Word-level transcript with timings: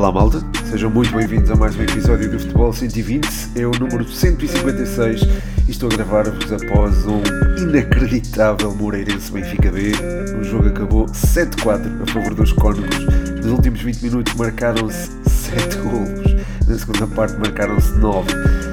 Olá 0.00 0.10
malta, 0.10 0.42
sejam 0.64 0.88
muito 0.88 1.14
bem-vindos 1.14 1.50
a 1.50 1.56
mais 1.56 1.76
um 1.76 1.82
episódio 1.82 2.30
do 2.30 2.38
Futebol 2.38 2.72
120, 2.72 3.28
é 3.54 3.66
o 3.66 3.70
número 3.72 4.02
156 4.02 5.20
e 5.68 5.70
estou 5.70 5.90
a 5.92 5.94
gravar-vos 5.94 6.50
após 6.50 7.04
um 7.04 7.20
inacreditável 7.58 8.74
Moreirense 8.76 9.30
Benfica 9.30 9.70
B. 9.70 9.92
O 10.40 10.42
jogo 10.42 10.68
acabou 10.68 11.04
7-4 11.04 12.02
a 12.02 12.06
favor 12.06 12.32
dos 12.32 12.50
Cónigos. 12.54 12.98
Nos 13.44 13.52
últimos 13.52 13.82
20 13.82 14.02
minutos 14.04 14.34
marcaram-se 14.36 15.10
7 15.28 15.76
golos, 15.76 16.34
na 16.66 16.78
segunda 16.78 17.06
parte 17.06 17.36
marcaram-se 17.36 17.92
9. 17.98 18.69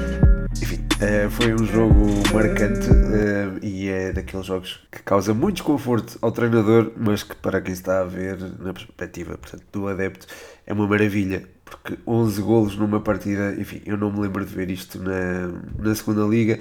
Eh, 1.00 1.28
foi 1.30 1.54
um 1.54 1.64
jogo 1.64 1.94
marcante 2.34 2.88
eh, 2.90 3.58
e 3.62 3.88
é 3.88 4.12
daqueles 4.12 4.46
jogos 4.46 4.80
que 4.90 5.00
causa 5.00 5.32
muito 5.32 5.56
desconforto 5.56 6.18
ao 6.20 6.32
treinador, 6.32 6.90
mas 6.96 7.22
que 7.22 7.36
para 7.36 7.60
quem 7.60 7.72
está 7.72 8.00
a 8.00 8.04
ver 8.04 8.36
na 8.58 8.72
perspectiva 8.72 9.38
portanto, 9.38 9.62
do 9.70 9.86
adepto 9.86 10.26
é 10.66 10.72
uma 10.72 10.88
maravilha, 10.88 11.44
porque 11.64 11.96
11 12.04 12.42
golos 12.42 12.76
numa 12.76 13.00
partida, 13.00 13.54
enfim, 13.56 13.80
eu 13.86 13.96
não 13.96 14.10
me 14.10 14.20
lembro 14.20 14.44
de 14.44 14.52
ver 14.52 14.70
isto 14.70 14.98
na, 15.00 15.52
na 15.78 15.94
segunda 15.94 16.24
liga. 16.24 16.58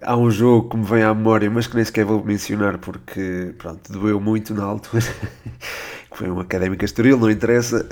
Há 0.00 0.16
um 0.16 0.30
jogo 0.30 0.68
que 0.70 0.76
me 0.76 0.84
vem 0.84 1.02
à 1.02 1.12
memória, 1.12 1.50
mas 1.50 1.66
que 1.66 1.74
nem 1.74 1.84
sequer 1.84 2.04
vou 2.04 2.22
mencionar 2.24 2.78
porque, 2.78 3.54
pronto, 3.58 3.92
doeu 3.92 4.20
muito 4.20 4.54
na 4.54 4.64
altura, 4.64 5.02
que 6.10 6.16
foi 6.16 6.30
um 6.30 6.38
Académica 6.38 6.84
Estoril, 6.84 7.18
não 7.18 7.30
interessa. 7.30 7.86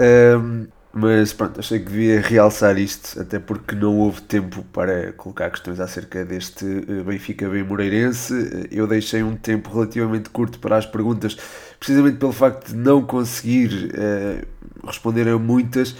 Mas 0.94 1.32
pronto, 1.32 1.58
achei 1.58 1.78
que 1.78 1.86
devia 1.86 2.20
realçar 2.20 2.78
isto, 2.78 3.18
até 3.20 3.38
porque 3.38 3.74
não 3.74 3.98
houve 3.98 4.20
tempo 4.20 4.62
para 4.72 5.12
colocar 5.12 5.50
questões 5.50 5.80
acerca 5.80 6.22
deste 6.24 6.66
eh, 6.66 7.02
Benfica 7.02 7.48
bem 7.48 7.62
Moreirense. 7.62 8.68
Eu 8.70 8.86
deixei 8.86 9.22
um 9.22 9.34
tempo 9.34 9.72
relativamente 9.72 10.28
curto 10.28 10.58
para 10.58 10.76
as 10.76 10.84
perguntas, 10.84 11.36
precisamente 11.78 12.18
pelo 12.18 12.32
facto 12.32 12.68
de 12.68 12.76
não 12.76 13.02
conseguir 13.02 13.90
uh, 13.94 14.86
responder 14.86 15.28
a 15.28 15.38
muitas. 15.38 15.96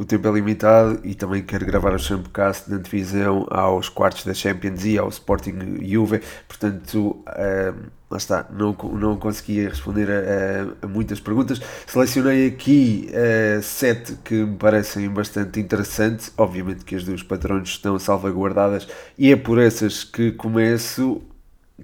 O 0.00 0.04
tempo 0.06 0.26
é 0.28 0.30
limitado 0.30 0.98
e 1.04 1.14
também 1.14 1.42
quero 1.42 1.66
gravar 1.66 1.92
o 1.92 1.98
Champcast 1.98 2.70
na 2.70 2.78
divisão 2.78 3.46
aos 3.50 3.90
quartos 3.90 4.24
da 4.24 4.32
Champions 4.32 4.82
e 4.86 4.96
ao 4.96 5.10
Sporting 5.10 5.78
Juve, 5.82 6.22
portanto, 6.48 7.22
uh, 7.28 7.90
lá 8.10 8.16
está, 8.16 8.46
não, 8.50 8.74
não 8.94 9.18
consegui 9.18 9.68
responder 9.68 10.08
a, 10.10 10.84
a, 10.84 10.86
a 10.86 10.88
muitas 10.88 11.20
perguntas. 11.20 11.60
Selecionei 11.86 12.46
aqui 12.46 13.10
uh, 13.10 13.62
sete 13.62 14.14
que 14.24 14.36
me 14.36 14.56
parecem 14.56 15.06
bastante 15.10 15.60
interessantes, 15.60 16.32
obviamente 16.38 16.82
que 16.82 16.96
as 16.96 17.04
dos 17.04 17.22
patrões 17.22 17.68
estão 17.68 17.98
salvaguardadas 17.98 18.88
e 19.18 19.30
é 19.30 19.36
por 19.36 19.58
essas 19.58 20.02
que 20.02 20.32
começo 20.32 21.20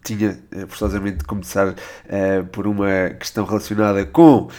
tinha 0.03 0.39
eh, 0.53 0.67
forçosamente 0.67 1.19
de 1.19 1.25
começar 1.25 1.69
uh, 1.69 2.45
por 2.53 2.67
uma 2.67 3.11
questão 3.19 3.45
relacionada 3.45 4.05
com 4.05 4.43
uh, 4.43 4.51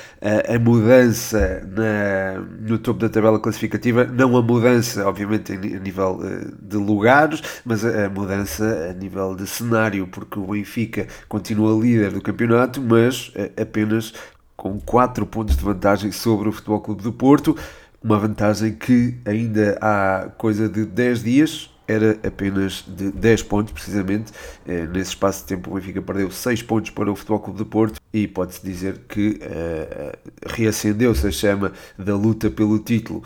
a 0.55 0.59
mudança 0.59 1.61
na, 1.67 2.39
no 2.59 2.77
topo 2.77 2.99
da 2.99 3.09
tabela 3.09 3.39
classificativa, 3.39 4.05
não 4.05 4.35
a 4.35 4.41
mudança, 4.41 5.07
obviamente, 5.07 5.53
a 5.53 5.55
nível 5.55 6.19
uh, 6.19 6.55
de 6.61 6.77
lugares, 6.77 7.41
mas 7.63 7.85
a, 7.85 8.05
a, 8.05 8.09
mudança 8.09 8.89
a 8.89 8.93
nível 8.93 9.35
de 9.35 9.47
cenário, 9.47 10.07
porque 10.07 10.39
o 10.39 10.47
Benfica 10.47 11.07
continua 11.27 11.79
líder 11.81 12.11
do 12.11 12.21
campeonato, 12.21 12.81
mas 12.81 13.31
apenas 13.59 14.13
com 14.55 14.79
4 14.79 15.25
pontos 15.27 15.55
de 15.55 15.63
vantagem 15.63 16.11
sobre 16.11 16.49
o 16.49 16.51
Futebol 16.51 16.81
Clube 16.81 17.03
do 17.03 17.13
Porto, 17.13 17.55
uma 18.03 18.17
vantagem 18.17 18.73
que 18.73 19.15
ainda 19.25 19.77
há 19.81 20.29
coisa 20.37 20.67
de 20.67 20.85
10 20.85 21.23
dias 21.23 21.76
era 21.87 22.17
apenas 22.25 22.83
de 22.87 23.11
10 23.11 23.43
pontos, 23.43 23.73
precisamente. 23.73 24.31
Eh, 24.65 24.87
nesse 24.87 25.11
espaço 25.11 25.41
de 25.41 25.47
tempo, 25.47 25.71
o 25.71 25.75
Benfica 25.75 26.01
perdeu 26.01 26.29
6 26.29 26.61
pontos 26.63 26.91
para 26.91 27.11
o 27.11 27.15
Futebol 27.15 27.39
Clube 27.39 27.59
de 27.59 27.65
Porto 27.65 28.01
e 28.13 28.27
pode-se 28.27 28.65
dizer 28.65 29.01
que 29.07 29.39
uh, 29.41 30.17
reacendeu-se 30.45 31.25
a 31.27 31.31
chama 31.31 31.71
da 31.97 32.15
luta 32.15 32.49
pelo 32.49 32.79
título. 32.79 33.23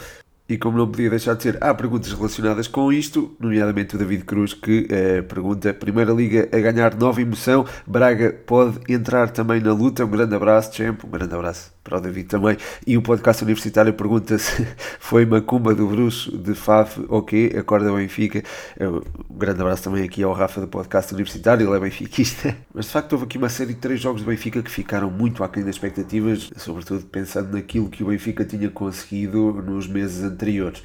E 0.47 0.57
como 0.57 0.77
não 0.77 0.85
podia 0.85 1.09
deixar 1.09 1.33
de 1.35 1.43
ser, 1.43 1.57
há 1.63 1.73
perguntas 1.73 2.11
relacionadas 2.11 2.67
com 2.67 2.91
isto, 2.91 3.33
nomeadamente 3.39 3.95
o 3.95 3.97
David 3.97 4.25
Cruz, 4.25 4.53
que 4.53 4.85
uh, 4.85 5.23
pergunta: 5.23 5.73
Primeira 5.73 6.11
Liga 6.11 6.49
a 6.51 6.59
ganhar 6.59 6.95
nova 6.95 7.21
emoção, 7.21 7.65
Braga 7.87 8.33
pode 8.45 8.79
entrar 8.91 9.29
também 9.29 9.61
na 9.61 9.73
luta? 9.73 10.03
Um 10.03 10.09
grande 10.09 10.35
abraço, 10.35 10.75
Champ, 10.75 11.03
um 11.05 11.09
grande 11.09 11.33
abraço 11.33 11.71
para 11.83 11.97
o 11.97 12.01
David 12.01 12.27
também. 12.27 12.57
E 12.85 12.97
o 12.97 13.01
podcast 13.01 13.43
universitário 13.43 13.93
pergunta 13.93 14.37
se 14.37 14.67
foi 14.99 15.25
Macumba 15.25 15.73
do 15.73 15.87
Bruxo 15.87 16.37
de 16.37 16.53
Faf 16.53 16.99
quê? 17.27 17.53
Acorda 17.57 17.91
Benfica. 17.91 18.43
Um 18.79 19.37
grande 19.37 19.61
abraço 19.61 19.83
também 19.83 20.03
aqui 20.03 20.23
ao 20.23 20.33
Rafa 20.33 20.61
do 20.61 20.67
podcast 20.67 21.13
universitário, 21.13 21.67
ele 21.67 21.77
é 21.77 21.79
benfiquista. 21.79 22.55
Mas 22.73 22.85
de 22.85 22.91
facto 22.91 23.13
houve 23.13 23.25
aqui 23.25 23.37
uma 23.37 23.49
série 23.49 23.73
de 23.73 23.79
três 23.79 23.99
jogos 23.99 24.21
do 24.21 24.27
Benfica 24.27 24.61
que 24.61 24.71
ficaram 24.71 25.09
muito 25.09 25.43
aquém 25.43 25.63
das 25.63 25.75
expectativas, 25.75 26.51
sobretudo 26.57 27.05
pensando 27.05 27.51
naquilo 27.53 27.89
que 27.89 28.03
o 28.03 28.07
Benfica 28.07 28.45
tinha 28.45 28.69
conseguido 28.69 29.53
nos 29.61 29.87
meses 29.87 30.23
anteriores. 30.23 30.83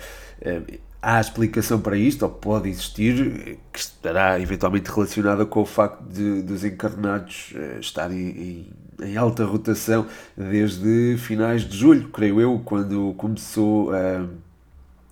Há 1.03 1.21
explicação 1.21 1.81
para 1.81 1.97
isto, 1.97 2.25
ou 2.25 2.31
pode 2.31 2.69
existir, 2.69 3.59
que 3.73 3.79
estará 3.79 4.41
eventualmente 4.41 4.91
relacionada 4.91 5.47
com 5.47 5.61
o 5.61 5.67
facto 5.67 6.03
de, 6.03 6.43
dos 6.43 6.65
encarnados 6.65 7.53
eh, 7.55 7.79
estarem 7.81 8.29
em 8.29 8.67
em 9.03 9.17
alta 9.17 9.45
rotação 9.45 10.07
desde 10.37 11.17
finais 11.19 11.63
de 11.63 11.77
julho, 11.77 12.09
creio 12.09 12.41
eu, 12.41 12.61
quando 12.65 13.15
começou 13.17 13.93
a, 13.93 14.27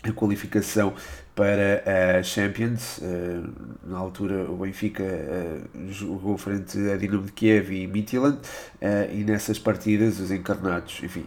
a 0.09 0.13
qualificação 0.13 0.95
para 1.35 1.83
a 2.19 2.23
Champions. 2.23 2.99
Uh, 2.99 3.51
na 3.87 3.99
altura, 3.99 4.51
o 4.51 4.57
Benfica 4.57 5.03
uh, 5.03 5.91
jogou 5.91 6.39
frente 6.39 6.79
a 6.91 6.97
Dinamo 6.97 7.25
de 7.25 7.33
Kiev 7.33 7.73
e 7.73 7.87
Midtjylland, 7.87 8.39
uh, 8.39 9.13
e 9.13 9.25
nessas 9.25 9.59
partidas, 9.59 10.21
os 10.21 10.31
encarnados, 10.31 11.01
enfim, 11.03 11.27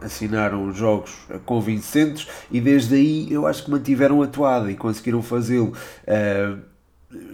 assinaram 0.00 0.72
jogos 0.72 1.14
convincentes 1.44 2.26
e 2.50 2.60
desde 2.60 2.94
aí 2.94 3.32
eu 3.32 3.46
acho 3.46 3.64
que 3.64 3.70
mantiveram 3.70 4.22
a 4.22 4.26
toada 4.26 4.70
e 4.70 4.74
conseguiram 4.74 5.22
fazê-lo. 5.22 5.72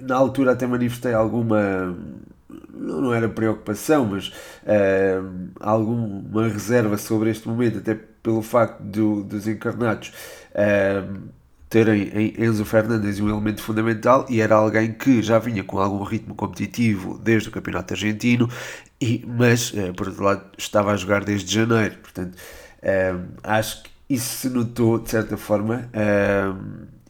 na 0.02 0.16
altura, 0.16 0.52
até 0.52 0.66
manifestei 0.66 1.14
alguma 1.14 1.96
não 2.72 3.12
era 3.12 3.28
preocupação, 3.28 4.06
mas 4.06 4.28
uh, 4.28 5.50
alguma 5.60 6.48
reserva 6.48 6.96
sobre 6.96 7.30
este 7.30 7.46
momento, 7.46 7.78
até 7.78 7.94
pelo 8.22 8.42
facto 8.42 8.82
do, 8.82 9.22
dos 9.22 9.46
encarnados 9.46 10.12
uh, 10.52 11.28
terem 11.68 12.10
em 12.14 12.44
Enzo 12.44 12.64
Fernandes 12.64 13.20
um 13.20 13.28
elemento 13.28 13.62
fundamental 13.62 14.24
e 14.28 14.40
era 14.40 14.54
alguém 14.54 14.92
que 14.92 15.22
já 15.22 15.38
vinha 15.38 15.62
com 15.62 15.78
algum 15.78 16.02
ritmo 16.02 16.34
competitivo 16.34 17.18
desde 17.18 17.50
o 17.50 17.52
Campeonato 17.52 17.92
Argentino, 17.92 18.48
e, 19.00 19.24
mas 19.26 19.70
uh, 19.72 19.92
por 19.94 20.08
outro 20.08 20.24
lado 20.24 20.44
estava 20.56 20.92
a 20.92 20.96
jogar 20.96 21.24
desde 21.24 21.52
janeiro, 21.52 21.96
portanto 21.98 22.36
acho 23.42 23.82
que 23.82 23.90
isso 24.08 24.36
se 24.38 24.48
notou 24.48 25.00
de 25.00 25.10
certa 25.10 25.36
forma 25.36 25.90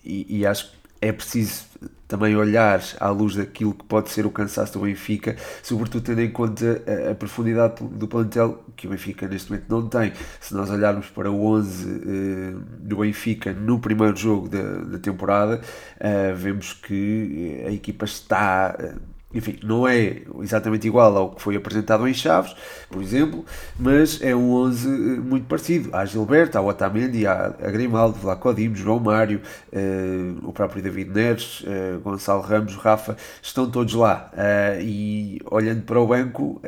e, 0.03 0.39
e 0.39 0.47
acho 0.47 0.73
que 0.73 0.79
é 1.03 1.13
preciso 1.13 1.65
também 2.09 2.35
olhar 2.35 2.83
à 2.99 3.11
luz 3.11 3.37
daquilo 3.37 3.75
que 3.75 3.85
pode 3.85 4.09
ser 4.11 4.25
o 4.25 4.31
cansaço 4.31 4.73
do 4.73 4.81
Benfica, 4.81 5.37
sobretudo 5.63 6.03
tendo 6.03 6.23
em 6.23 6.31
conta 6.31 6.83
a, 7.11 7.15
profundidade 7.15 7.85
do 7.85 8.09
plantel 8.09 8.65
que 8.75 8.87
o 8.87 8.91
Benfica 8.91 9.29
neste 9.29 9.51
momento 9.51 9.67
não 9.69 9.87
tem. 9.87 10.13
Se 10.41 10.55
nós 10.55 10.71
olharmos 10.71 11.07
para 11.09 11.31
o 11.31 11.45
11 11.45 11.89
eh, 11.89 12.55
do 12.81 12.97
Benfica 12.97 13.53
no 13.53 13.79
primeiro 13.79 14.17
jogo 14.17 14.49
da, 14.49 14.63
da 14.63 14.99
temporada, 14.99 15.61
eh, 16.01 16.33
vemos 16.33 16.73
que 16.73 17.63
a 17.67 17.71
equipa 17.71 18.07
está. 18.07 18.75
Eh, 18.79 18.95
enfim, 19.33 19.59
não 19.63 19.87
é 19.87 20.23
exatamente 20.41 20.87
igual 20.87 21.15
ao 21.15 21.31
que 21.33 21.43
foi 21.43 21.55
apresentado 21.55 22.09
em 22.09 22.15
Chaves, 22.15 22.57
por 22.89 23.03
exemplo, 23.03 23.45
mas 23.79 24.23
é 24.23 24.35
um 24.35 24.53
11 24.53 24.89
eh, 24.89 25.21
muito 25.21 25.47
parecido. 25.47 25.91
Há 25.93 26.05
Gilberto, 26.07 26.57
há 26.57 26.63
Otamendi, 26.63 27.27
há 27.27 27.49
Grimaldo, 27.49 28.19
Vlaco 28.19 28.55
Dimos, 28.55 28.79
João 28.79 28.99
Mário, 28.99 29.43
uh, 29.73 30.49
o 30.49 30.53
próprio 30.53 30.83
David 30.83 31.11
Neres, 31.11 31.61
uh, 31.61 32.01
Gonçalo 32.01 32.41
Ramos, 32.41 32.75
Rafa, 32.77 33.17
estão 33.43 33.71
todos 33.71 33.93
lá. 33.93 34.31
Uh, 34.33 34.81
e 34.81 35.41
olhando 35.51 35.83
para 35.83 36.01
o 36.01 36.07
banco, 36.07 36.61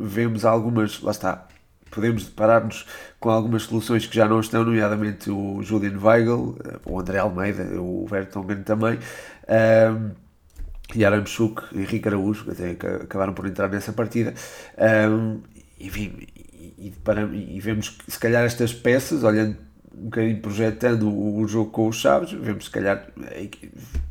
vemos 0.00 0.44
algumas, 0.44 1.00
lá 1.00 1.12
está, 1.12 1.46
podemos 1.90 2.24
deparar-nos 2.24 2.84
com 3.20 3.30
algumas 3.30 3.62
soluções 3.62 4.06
que 4.06 4.16
já 4.16 4.26
não 4.26 4.40
estão, 4.40 4.64
nomeadamente 4.64 5.30
o 5.30 5.62
Julian 5.62 5.98
Weigl, 6.00 6.58
o 6.84 6.98
André 6.98 7.18
Almeida, 7.18 7.80
o 7.80 8.06
Vertonghen 8.08 8.62
também. 8.62 8.98
Uh, 10.94 10.98
Yaramchuk 10.98 11.62
e 11.72 11.80
Henrique 11.80 12.08
Araújo, 12.08 12.50
até 12.50 12.70
acabaram 12.70 13.32
por 13.32 13.46
entrar 13.46 13.68
nessa 13.68 13.92
partida. 13.92 14.34
Um, 14.78 15.40
enfim, 15.80 16.26
e, 16.78 16.92
para, 17.04 17.22
e 17.22 17.60
vemos 17.60 17.90
que 17.90 18.10
se 18.10 18.18
calhar 18.18 18.44
estas 18.44 18.72
peças, 18.72 19.22
olhando 19.22 19.56
um 19.94 20.04
bocadinho 20.04 20.40
projetando 20.40 21.08
o, 21.08 21.40
o 21.40 21.48
jogo 21.48 21.70
com 21.70 21.88
os 21.88 21.96
Chaves, 21.96 22.32
vemos 22.32 22.66
se 22.66 22.70
calhar 22.70 23.06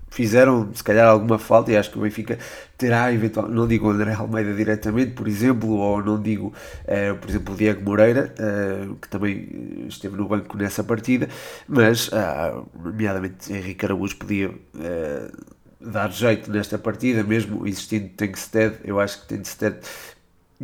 fizeram 0.10 0.74
se 0.74 0.84
calhar 0.84 1.08
alguma 1.08 1.38
falta 1.38 1.72
e 1.72 1.78
acho 1.78 1.92
que 1.92 1.98
o 2.00 2.02
Benfica 2.02 2.40
terá 2.76 3.14
eventualmente, 3.14 3.56
não 3.56 3.68
digo 3.68 3.90
André 3.90 4.14
Almeida 4.14 4.54
diretamente, 4.54 5.12
por 5.12 5.28
exemplo, 5.28 5.70
ou 5.70 6.04
não 6.04 6.20
digo, 6.22 6.48
uh, 6.48 7.16
por 7.18 7.30
exemplo, 7.30 7.54
o 7.54 7.58
Diego 7.58 7.84
Moreira, 7.84 8.34
uh, 8.40 8.96
que 8.96 9.08
também 9.10 9.86
esteve 9.88 10.18
no 10.18 10.28
banco 10.28 10.58
nessa 10.58 10.84
partida, 10.84 11.30
mas, 11.68 12.08
uh, 12.08 12.68
nomeadamente, 12.84 13.54
Henrique 13.54 13.86
Araújo 13.86 14.16
podia 14.18 14.52
dar 15.88 16.12
jeito 16.12 16.52
nesta 16.52 16.78
partida, 16.78 17.24
mesmo 17.24 17.68
existindo 17.68 18.10
Tenkstead, 18.10 18.78
eu 18.84 19.00
acho 19.00 19.22
que 19.22 19.28
Tenkstead 19.28 19.78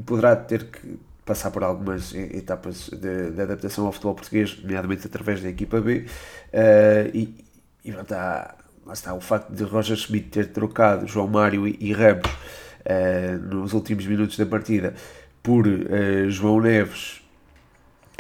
poderá 0.05 0.35
ter 0.35 0.65
que 0.65 0.99
passar 1.25 1.51
por 1.51 1.63
algumas 1.63 2.13
etapas 2.13 2.89
de, 2.89 3.41
adaptação 3.41 3.85
ao 3.85 3.91
futebol 3.91 4.15
português, 4.15 4.61
nomeadamente 4.61 5.07
através 5.07 5.41
da 5.41 5.49
equipa 5.49 5.79
B, 5.79 5.99
uh, 5.99 7.09
e, 7.13 7.45
e 7.83 7.89
está, 7.89 8.55
lá 8.85 8.93
está 8.93 9.13
o 9.13 9.21
facto 9.21 9.51
de 9.51 9.63
Roger 9.63 9.95
Schmidt 9.95 10.29
ter 10.29 10.47
trocado 10.47 11.07
João 11.07 11.27
Mário 11.27 11.67
e, 11.67 11.77
e 11.79 11.93
Ramos 11.93 12.27
uh, 12.27 13.37
nos 13.55 13.73
últimos 13.73 14.05
minutos 14.05 14.37
da 14.37 14.45
partida 14.45 14.93
por 15.41 15.65
uh, 15.65 16.29
João 16.29 16.59
Neves 16.59 17.21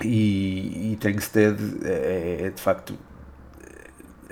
e, 0.01 0.93
e 0.93 0.99
é, 1.03 2.45
é 2.45 2.49
de 2.49 2.61
facto 2.61 2.97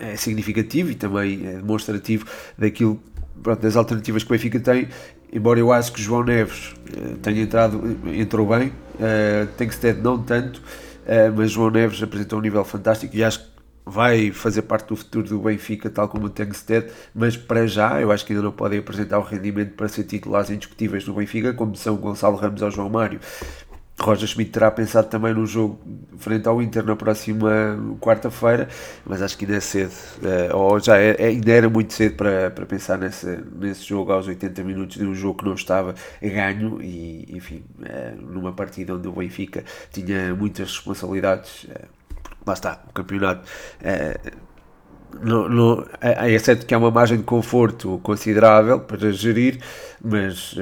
é 0.02 0.16
significativo 0.16 0.92
e 0.92 0.96
também 0.96 1.46
é 1.46 1.54
demonstrativo 1.54 2.26
daquilo 2.58 3.00
pronto, 3.42 3.62
das 3.62 3.76
alternativas 3.76 4.24
que 4.24 4.30
o 4.30 4.34
Benfica 4.34 4.60
tem 4.60 4.88
embora 5.32 5.60
eu 5.60 5.72
acho 5.72 5.92
que 5.94 6.02
João 6.02 6.24
Neves 6.24 6.74
uh, 6.96 7.18
tenha 7.22 7.42
entrado, 7.42 7.98
entrou 8.14 8.48
bem, 8.48 8.68
uh, 8.68 9.48
Tengsted 9.58 10.02
não 10.02 10.22
tanto, 10.22 10.58
uh, 10.58 11.34
mas 11.36 11.52
João 11.52 11.70
Neves 11.70 12.02
apresentou 12.04 12.40
um 12.40 12.42
nível 12.42 12.64
fantástico 12.66 13.16
e 13.16 13.24
acho 13.24 13.40
que 13.40 13.52
vai 13.86 14.32
fazer 14.32 14.62
parte 14.64 14.90
do 14.90 14.96
futuro 14.96 15.28
do 15.28 15.40
Benfica, 15.40 15.90
tal 15.90 16.08
como 16.08 16.28
o 16.28 16.30
Tengsted, 16.30 16.92
mas 17.16 17.36
para 17.36 17.66
já 17.66 18.00
eu 18.00 18.12
acho 18.12 18.26
que 18.26 18.34
ainda 18.34 18.44
não 18.44 18.52
podem 18.52 18.80
apresentar 18.80 19.18
o 19.20 19.24
rendimento 19.24 19.74
para 19.74 19.88
ser 19.88 20.04
titulares 20.04 20.50
indiscutíveis 20.50 21.08
no 21.08 21.14
Benfica, 21.14 21.54
como 21.54 21.76
são 21.76 21.96
Gonçalo 21.96 22.36
Ramos 22.36 22.62
ou 22.62 22.70
João 22.70 22.90
Mário. 22.90 23.20
Roger 24.02 24.28
Schmidt 24.28 24.52
terá 24.52 24.72
pensado 24.72 25.08
também 25.08 25.34
no 25.34 25.46
jogo 25.46 25.80
frente 26.18 26.48
ao 26.48 26.62
Inter 26.62 26.84
na 26.84 26.96
próxima 26.96 27.78
quarta-feira, 28.00 28.68
mas 29.06 29.22
acho 29.22 29.38
que 29.38 29.46
ainda 29.46 29.58
é 29.58 29.60
cedo, 29.60 29.92
uh, 29.92 30.56
ou 30.56 30.80
já 30.80 30.98
é, 30.98 31.16
é, 31.18 31.28
ainda 31.28 31.52
era 31.52 31.70
muito 31.70 31.94
cedo 31.94 32.16
para, 32.16 32.52
para 32.52 32.66
pensar 32.66 32.98
nesse, 32.98 33.40
nesse 33.56 33.84
jogo 33.84 34.12
aos 34.12 34.28
80 34.28 34.64
minutos 34.64 34.98
de 34.98 35.06
um 35.06 35.14
jogo 35.14 35.40
que 35.40 35.46
não 35.46 35.54
estava 35.54 35.96
ganho 36.22 36.82
e, 36.82 37.28
enfim, 37.36 37.64
uh, 37.80 38.22
numa 38.22 38.52
partida 38.54 38.96
onde 38.96 39.08
o 39.08 39.12
Benfica 39.12 39.64
tinha 39.92 40.34
muitas 40.36 40.70
responsabilidades, 40.70 41.64
uh, 41.64 41.88
lá 42.46 42.54
está, 42.54 42.84
o 42.90 42.94
campeonato. 42.94 43.48
No, 45.22 45.86
é, 46.00 46.34
é 46.34 46.40
certo 46.40 46.66
que 46.66 46.74
há 46.74 46.78
uma 46.78 46.90
margem 46.90 47.18
de 47.18 47.24
conforto 47.24 48.00
considerável 48.02 48.80
para 48.80 49.12
gerir, 49.12 49.60
mas 50.02 50.56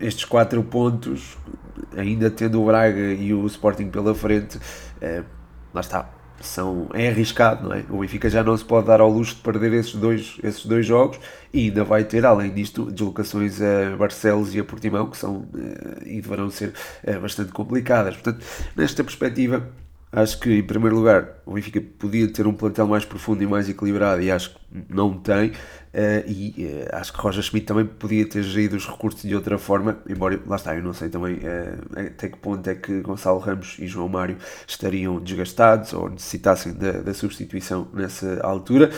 estes 0.00 0.24
quatro 0.24 0.62
pontos 0.62 1.36
ainda 1.96 2.30
tendo 2.30 2.60
o 2.62 2.66
Braga 2.66 3.12
e 3.12 3.32
o 3.32 3.46
Sporting 3.46 3.88
pela 3.88 4.14
frente, 4.14 4.58
é, 5.00 5.22
lá 5.72 5.80
está, 5.80 6.10
são, 6.40 6.88
é 6.92 7.08
arriscado, 7.08 7.68
não 7.68 7.74
é? 7.74 7.84
O 7.88 7.98
Benfica 7.98 8.28
já 8.28 8.42
não 8.42 8.56
se 8.56 8.64
pode 8.64 8.86
dar 8.86 9.00
ao 9.00 9.10
luxo 9.10 9.36
de 9.36 9.42
perder 9.42 9.72
esses 9.72 9.94
dois, 9.94 10.38
esses 10.42 10.66
dois 10.66 10.84
jogos 10.86 11.18
e 11.52 11.66
ainda 11.66 11.84
vai 11.84 12.04
ter, 12.04 12.24
além 12.26 12.52
disto, 12.52 12.90
deslocações 12.90 13.60
a 13.60 13.96
Barcelos 13.96 14.54
e 14.54 14.60
a 14.60 14.64
Portimão, 14.64 15.08
que 15.08 15.16
são 15.16 15.46
eh, 15.56 16.02
e 16.06 16.20
deverão 16.20 16.50
ser 16.50 16.72
eh, 17.02 17.18
bastante 17.18 17.52
complicadas. 17.52 18.14
Portanto, 18.14 18.44
nesta 18.76 19.02
perspectiva, 19.02 19.68
Acho 20.16 20.38
que, 20.38 20.58
em 20.58 20.62
primeiro 20.62 20.94
lugar, 20.94 21.28
o 21.44 21.54
Benfica 21.54 21.80
podia 21.98 22.32
ter 22.32 22.46
um 22.46 22.54
plantel 22.54 22.86
mais 22.86 23.04
profundo 23.04 23.42
e 23.42 23.46
mais 23.48 23.68
equilibrado 23.68 24.22
e 24.22 24.30
acho 24.30 24.50
que 24.50 24.60
não 24.88 25.12
tem. 25.18 25.50
Uh, 25.50 26.22
e 26.28 26.54
uh, 26.66 26.96
acho 26.96 27.12
que 27.12 27.18
Roger 27.18 27.42
Schmidt 27.42 27.66
também 27.66 27.84
podia 27.84 28.24
ter 28.28 28.44
gerido 28.44 28.76
os 28.76 28.86
recursos 28.86 29.22
de 29.22 29.34
outra 29.34 29.58
forma, 29.58 29.98
embora, 30.08 30.40
lá 30.46 30.54
está, 30.54 30.76
eu 30.76 30.84
não 30.84 30.92
sei 30.92 31.08
também 31.08 31.38
uh, 31.38 32.06
até 32.06 32.28
que 32.28 32.36
ponto 32.38 32.68
é 32.70 32.76
que 32.76 33.00
Gonçalo 33.00 33.40
Ramos 33.40 33.76
e 33.80 33.88
João 33.88 34.08
Mário 34.08 34.36
estariam 34.68 35.18
desgastados 35.18 35.92
ou 35.92 36.08
necessitassem 36.08 36.74
da, 36.74 36.92
da 36.92 37.12
substituição 37.12 37.88
nessa 37.92 38.40
altura. 38.40 38.90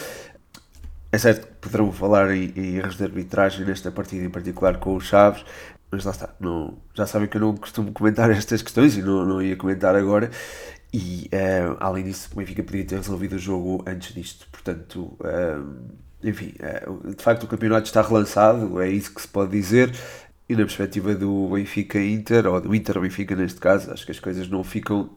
É 1.11 1.17
certo 1.17 1.47
que 1.47 1.53
poderão 1.61 1.91
falar 1.91 2.29
em, 2.29 2.53
em 2.55 2.75
erros 2.75 2.95
de 2.95 3.03
arbitragem 3.03 3.65
nesta 3.65 3.91
partida 3.91 4.23
em 4.23 4.29
particular 4.29 4.77
com 4.77 4.95
o 4.95 4.99
Chaves, 4.99 5.43
mas 5.89 6.03
lá 6.03 6.11
está, 6.11 6.29
não, 6.39 6.77
já 6.93 7.07
sabem 7.07 7.27
que 7.27 7.37
eu 7.37 7.41
não 7.41 7.55
costumo 7.55 7.91
comentar 7.91 8.29
estas 8.31 8.61
questões 8.61 8.97
e 8.97 9.01
não, 9.01 9.25
não 9.25 9.41
ia 9.41 9.55
comentar 9.55 9.95
agora. 9.95 10.29
E 10.93 11.29
uh, 11.33 11.77
além 11.79 12.03
disso, 12.05 12.29
o 12.31 12.37
Benfica 12.37 12.63
podia 12.63 12.85
ter 12.85 12.95
resolvido 12.95 13.33
o 13.33 13.39
jogo 13.39 13.83
antes 13.87 14.13
disto. 14.13 14.47
Portanto, 14.51 15.17
uh, 15.19 15.93
enfim, 16.23 16.53
uh, 16.59 17.15
de 17.15 17.21
facto 17.21 17.43
o 17.43 17.47
campeonato 17.47 17.87
está 17.87 18.01
relançado, 18.01 18.81
é 18.81 18.89
isso 18.89 19.13
que 19.13 19.21
se 19.21 19.27
pode 19.27 19.51
dizer. 19.51 19.93
E 20.49 20.53
na 20.55 20.63
perspectiva 20.63 21.13
do 21.13 21.49
Benfica 21.49 21.99
Inter, 21.99 22.47
ou 22.47 22.61
do 22.61 22.73
Inter 22.73 22.99
Benfica 23.01 23.35
neste 23.35 23.59
caso, 23.59 23.91
acho 23.91 24.05
que 24.05 24.11
as 24.11 24.19
coisas 24.19 24.47
não 24.47 24.63
ficam 24.63 25.09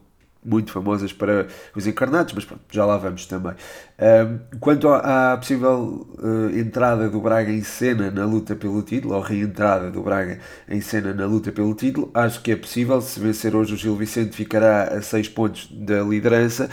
muito 0.43 0.71
famosas 0.71 1.13
para 1.13 1.47
os 1.75 1.85
encarnados, 1.85 2.33
mas 2.33 2.45
pronto, 2.45 2.61
já 2.71 2.85
lá 2.85 2.97
vamos 2.97 3.25
também. 3.25 3.53
Um, 3.99 4.57
quanto 4.59 4.87
à, 4.89 5.37
possível 5.37 6.07
uh, 6.17 6.57
entrada 6.57 7.09
do 7.09 7.21
Braga 7.21 7.51
em 7.51 7.63
cena 7.63 8.09
na 8.09 8.25
luta 8.25 8.55
pelo 8.55 8.81
título, 8.81 9.15
ou 9.15 9.21
reentrada 9.21 9.91
do 9.91 10.01
Braga 10.01 10.39
em 10.67 10.81
cena 10.81 11.13
na 11.13 11.25
luta 11.25 11.51
pelo 11.51 11.73
título, 11.75 12.09
acho 12.13 12.41
que 12.41 12.51
é 12.51 12.55
possível. 12.55 12.99
Se 13.01 13.19
vencer 13.19 13.55
hoje 13.55 13.73
o 13.73 13.77
Gil 13.77 13.95
Vicente, 13.95 14.35
ficará 14.35 14.83
a 14.83 15.01
6 15.01 15.29
pontos 15.29 15.69
da 15.71 16.01
liderança 16.01 16.69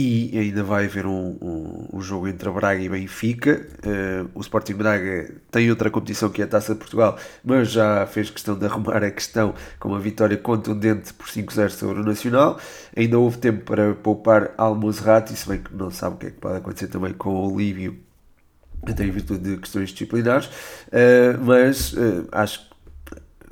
e 0.00 0.38
ainda 0.38 0.62
vai 0.62 0.84
haver 0.84 1.06
um, 1.06 1.36
um, 1.42 1.88
um, 1.94 2.00
jogo 2.00 2.28
entre 2.28 2.48
Braga 2.52 2.80
e 2.80 2.88
Benfica. 2.88 3.66
Uh, 3.84 4.30
o 4.32 4.40
Sporting 4.40 4.74
Braga 4.74 5.34
tem 5.50 5.68
outra 5.70 5.90
competição 5.90 6.30
que 6.30 6.40
é 6.40 6.44
a 6.44 6.46
Taça 6.46 6.72
de 6.72 6.78
Portugal, 6.78 7.18
mas 7.44 7.72
já 7.72 8.06
fez 8.06 8.30
questão 8.30 8.56
de 8.56 8.64
arrumar 8.64 9.02
a 9.02 9.10
questão 9.10 9.54
com 9.80 9.88
uma 9.88 9.98
vitória 9.98 10.36
contundente 10.36 11.12
por 11.12 11.26
5-0 11.26 11.70
sobre 11.70 12.00
o 12.00 12.04
Nacional. 12.04 12.60
Ainda 12.96 13.18
houve 13.18 13.38
tempo 13.38 13.64
para 13.64 13.92
poupar 13.96 14.52
Almozerati, 14.56 15.34
se 15.34 15.48
bem 15.48 15.58
que 15.58 15.74
não 15.74 15.90
sabe 15.90 16.14
o 16.14 16.18
que 16.18 16.26
é 16.26 16.30
que 16.30 16.38
pode 16.38 16.58
acontecer 16.58 16.86
também 16.86 17.12
com 17.12 17.30
o 17.30 17.52
Olívio, 17.52 17.98
até 18.86 19.04
em 19.04 19.10
virtude 19.10 19.50
de 19.50 19.56
questões 19.56 19.90
disciplinares. 19.90 20.46
Uh, 20.46 21.42
mas 21.42 21.92
uh, 21.94 22.28
acho 22.30 22.60
que 22.60 22.67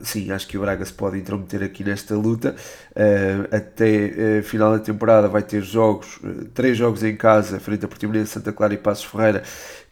sim, 0.02 0.31
acho 0.31 0.46
que 0.46 0.56
o 0.56 0.60
Braga 0.60 0.84
se 0.84 0.93
pode 0.93 1.19
intrometer 1.19 1.62
aqui 1.62 1.84
nesta 1.84 2.14
luta. 2.14 2.54
Uh, 2.90 3.54
até 3.54 4.40
uh, 4.40 4.43
final 4.43 4.72
da 4.72 4.78
temporada 4.78 5.28
vai 5.28 5.43
ter 5.43 5.62
jogos, 5.62 6.16
uh, 6.19 6.46
três 6.54 6.76
jogos 6.76 7.02
em 7.02 7.16
casa, 7.16 7.60
frente 7.60 7.84
a 7.84 7.88
Portimonense, 7.88 8.32
Santa 8.32 8.52
Clara 8.52 8.75
e 8.75 8.78
Passos 8.78 9.04
Ferreira, 9.04 9.43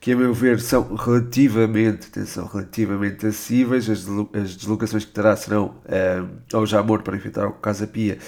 que 0.01 0.13
a 0.13 0.17
meu 0.17 0.35
ver 0.35 0.61
são 0.61 0.95
relativamente, 0.95 2.09
atenção, 2.09 2.47
relativamente 2.47 3.27
acessíveis. 3.27 3.89
As, 3.89 4.07
as 4.35 4.57
deslocações 4.57 5.05
que 5.05 5.13
terá 5.13 5.35
serão 5.35 5.77
ao 6.53 6.67
Jamor 6.67 7.03
para 7.03 7.17
enfrentar 7.17 7.47
o 7.47 7.53
Casa 7.53 7.87
Pia 7.87 8.19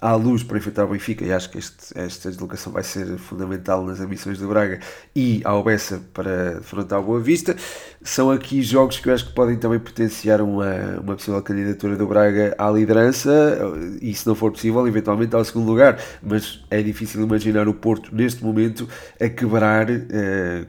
à 0.00 0.14
luz 0.14 0.42
para 0.42 0.58
enfrentar 0.58 0.84
o 0.84 0.88
Benfica 0.88 1.24
e 1.24 1.32
acho 1.32 1.50
que 1.50 1.58
este, 1.58 1.98
esta 1.98 2.28
deslocação 2.28 2.72
vai 2.72 2.82
ser 2.82 3.16
fundamental 3.18 3.84
nas 3.84 4.00
ambições 4.00 4.38
do 4.38 4.48
Braga 4.48 4.80
e 5.14 5.40
ao 5.44 5.62
Bessa 5.62 6.02
para 6.12 6.58
enfrentar 6.58 6.98
o 6.98 7.02
Boa 7.02 7.20
Vista. 7.20 7.56
São 8.02 8.30
aqui 8.30 8.62
jogos 8.62 8.98
que 8.98 9.08
eu 9.08 9.14
acho 9.14 9.26
que 9.26 9.34
podem 9.34 9.56
também 9.56 9.78
potenciar 9.78 10.40
uma, 10.40 11.00
uma 11.00 11.16
possível 11.16 11.40
candidatura 11.42 11.96
do 11.96 12.06
Braga 12.06 12.54
à 12.58 12.70
liderança 12.70 13.58
e 14.00 14.14
se 14.14 14.26
não 14.26 14.34
for 14.34 14.52
possível, 14.52 14.86
eventualmente 14.86 15.34
ao 15.34 15.44
segundo 15.44 15.66
lugar, 15.66 15.98
mas 16.22 16.64
é 16.70 16.82
difícil 16.82 17.22
imaginar 17.22 17.68
o 17.68 17.74
Porto 17.74 18.14
neste 18.14 18.44
momento 18.44 18.88
a 19.20 19.28
quebrar, 19.28 19.90
uh, 19.90 20.66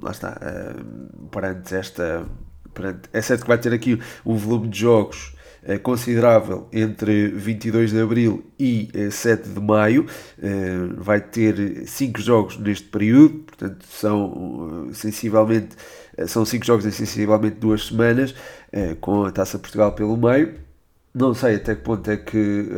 lá 0.00 0.10
está, 0.10 0.38
uh, 0.40 1.28
perante 1.28 1.74
esta... 1.74 2.24
Perante, 2.74 3.08
é 3.10 3.22
certo 3.22 3.40
que 3.40 3.48
vai 3.48 3.56
ter 3.56 3.72
aqui 3.72 3.98
um 4.24 4.36
volume 4.36 4.68
de 4.68 4.80
jogos 4.80 5.34
considerável 5.82 6.68
entre 6.72 7.28
22 7.28 7.90
de 7.90 8.00
abril 8.00 8.44
e 8.58 8.88
7 9.10 9.48
de 9.48 9.60
maio. 9.60 10.06
Eh, 10.40 10.88
vai 10.96 11.20
ter 11.20 11.86
5 11.86 12.20
jogos 12.20 12.58
neste 12.58 12.86
período, 12.88 13.40
portanto, 13.40 13.84
são 13.88 14.88
eh, 14.90 14.94
sensivelmente 14.94 15.76
são 16.26 16.44
5 16.44 16.64
jogos 16.64 16.86
em 16.86 16.90
sensivelmente 16.90 17.56
2 17.56 17.88
semanas, 17.88 18.34
eh, 18.72 18.96
com 19.00 19.24
a 19.24 19.32
Taça 19.32 19.58
Portugal 19.58 19.92
pelo 19.92 20.16
meio. 20.16 20.54
Não 21.14 21.34
sei 21.34 21.56
até 21.56 21.74
que 21.74 21.82
ponto 21.82 22.10
é 22.10 22.16
que 22.16 22.68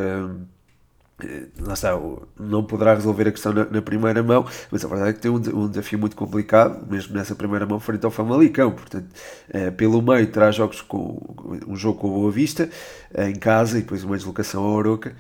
lá 1.61 1.75
está, 1.75 1.99
não 2.39 2.63
poderá 2.63 2.95
resolver 2.95 3.27
a 3.29 3.33
questão 3.33 3.53
na, 3.53 3.65
na, 3.65 3.83
primeira 3.83 4.23
mão, 4.23 4.47
mas 4.71 4.85
a 4.85 4.89
verdade 4.89 5.11
é 5.11 5.13
que 5.13 5.21
tem 5.21 5.31
um, 5.31 5.37
um, 5.37 5.69
desafio 5.69 5.99
muito 5.99 6.15
complicado, 6.15 6.87
mesmo 6.89 7.15
nessa 7.15 7.35
primeira 7.35 7.67
mão, 7.67 7.81
frente 7.81 8.05
ao 8.05 8.11
Famalicão. 8.11 8.71
Portanto, 8.71 9.09
eh, 9.51 9.71
pelo 9.71 10.01
meio 10.01 10.27
terá 10.29 10.51
jogos 10.53 10.81
com 10.81 11.19
um 11.67 11.75
jogo 11.75 11.99
com 11.99 12.09
Boa 12.09 12.31
Vista 12.31 12.71
eh, 13.13 13.31
em 13.31 13.35
casa 13.35 13.79
e 13.79 13.83
depois 13.83 14.05
uma 14.05 14.17
deslocação 14.17 14.65
a 14.65 14.69
Oroca. 14.69 15.15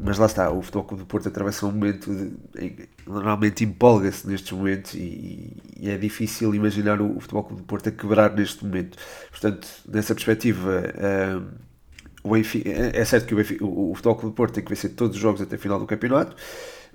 Mas 0.00 0.16
lá 0.16 0.26
está, 0.26 0.48
o 0.50 0.62
Futebol 0.62 0.84
Clube 0.84 1.02
do 1.02 1.06
Porto 1.06 1.28
atravessa 1.28 1.66
um 1.66 1.72
momento, 1.72 2.14
de, 2.14 2.88
normalmente 3.04 3.64
empolga-se 3.64 4.28
nestes 4.28 4.52
momentos 4.52 4.94
e, 4.94 5.56
e, 5.76 5.90
é 5.90 5.98
difícil 5.98 6.54
imaginar 6.54 7.00
o, 7.00 7.16
o 7.16 7.20
Futebol 7.20 7.42
Clube 7.42 7.62
do 7.62 7.66
Porto 7.66 7.88
a 7.88 7.92
quebrar 7.92 8.32
neste 8.32 8.64
momento. 8.64 8.96
Portanto, 9.30 9.66
nessa 9.88 10.14
perspectiva, 10.14 10.82
eh, 10.96 11.40
o 12.28 12.34
Benfica, 12.34 12.68
é, 12.68 13.00
é 13.00 13.04
certo 13.04 13.26
que 13.26 13.34
o, 13.34 13.36
Benfica, 13.36 13.64
o, 13.64 13.90
o 13.90 13.94
Futebol 13.94 14.16
Clube 14.16 14.32
do 14.34 14.36
Porto 14.36 14.54
tem 14.54 14.64
que 14.64 14.70
vencer 14.70 14.90
todos 14.90 15.16
os 15.16 15.22
jogos 15.22 15.40
até 15.40 15.56
a 15.56 15.58
final 15.58 15.78
do 15.78 15.86
campeonato, 15.86 16.36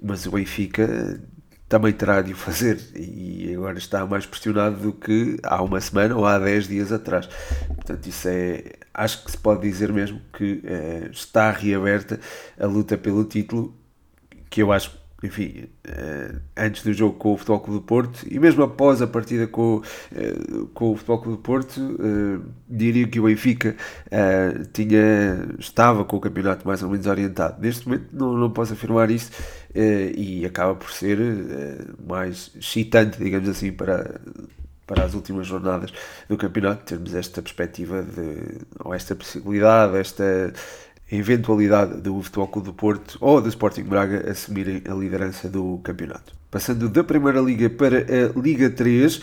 mas 0.01 0.25
o 0.25 0.31
Benfica 0.31 1.19
também 1.67 1.91
terá 1.91 2.21
de 2.21 2.33
o 2.33 2.35
fazer 2.35 2.79
e 2.95 3.51
agora 3.55 3.77
está 3.77 4.05
mais 4.05 4.25
pressionado 4.25 4.77
do 4.77 4.93
que 4.93 5.37
há 5.41 5.61
uma 5.63 5.81
semana 5.81 6.15
ou 6.15 6.25
há 6.25 6.37
10 6.37 6.67
dias 6.67 6.91
atrás. 6.91 7.27
Portanto, 7.67 8.05
isso 8.05 8.27
é. 8.29 8.63
Acho 8.93 9.25
que 9.25 9.31
se 9.31 9.37
pode 9.39 9.61
dizer 9.61 9.91
mesmo 9.91 10.21
que 10.37 10.61
é, 10.65 11.09
está 11.11 11.49
reaberta 11.49 12.19
a 12.59 12.67
luta 12.67 12.95
pelo 12.95 13.23
título, 13.23 13.75
que 14.51 14.61
eu 14.61 14.71
acho 14.71 15.02
enfim, 15.23 15.69
uh, 15.87 16.37
antes 16.57 16.83
do 16.83 16.91
jogo 16.91 17.17
com 17.17 17.33
o 17.33 17.37
Futebol 17.37 17.61
Clube 17.61 17.79
do 17.79 17.85
Porto 17.85 18.27
e 18.29 18.37
mesmo 18.37 18.61
após 18.61 19.01
a 19.01 19.07
partida 19.07 19.47
com, 19.47 19.77
uh, 19.77 20.65
com 20.73 20.91
o 20.91 20.95
Futebol 20.97 21.21
Clube 21.21 21.37
do 21.37 21.41
Porto, 21.41 21.77
uh, 21.79 22.43
diria 22.69 23.07
que 23.07 23.21
o 23.21 23.23
Benfica 23.23 23.75
tinha, 24.73 25.47
estava 25.57 26.03
com 26.03 26.17
o 26.17 26.19
campeonato 26.19 26.67
mais 26.67 26.83
ou 26.83 26.89
menos 26.89 27.07
orientado. 27.07 27.61
Neste 27.61 27.87
momento 27.87 28.07
não, 28.11 28.33
não 28.33 28.49
posso 28.49 28.73
afirmar 28.73 29.09
isso 29.09 29.31
e 30.15 30.45
acaba 30.45 30.75
por 30.75 30.91
ser 30.91 31.17
mais 32.07 32.51
excitante, 32.55 33.17
digamos 33.17 33.47
assim, 33.47 33.71
para, 33.71 34.19
para 34.85 35.03
as 35.05 35.13
últimas 35.13 35.47
jornadas 35.47 35.93
do 36.27 36.35
campeonato, 36.35 36.85
termos 36.85 37.13
esta 37.13 37.41
perspectiva 37.41 38.03
de, 38.03 38.59
ou 38.83 38.93
esta 38.93 39.15
possibilidade, 39.15 39.97
esta 39.97 40.53
eventualidade 41.11 42.01
do 42.01 42.21
Futebol 42.21 42.47
Clube 42.47 42.67
do 42.67 42.73
Porto 42.73 43.17
ou 43.21 43.41
do 43.41 43.49
Sporting 43.49 43.83
Braga 43.83 44.29
assumirem 44.29 44.81
a 44.89 44.93
liderança 44.93 45.47
do 45.47 45.79
campeonato. 45.83 46.33
Passando 46.49 46.89
da 46.89 47.03
Primeira 47.03 47.39
Liga 47.41 47.69
para 47.69 47.97
a 47.99 48.39
Liga 48.39 48.69
3, 48.69 49.21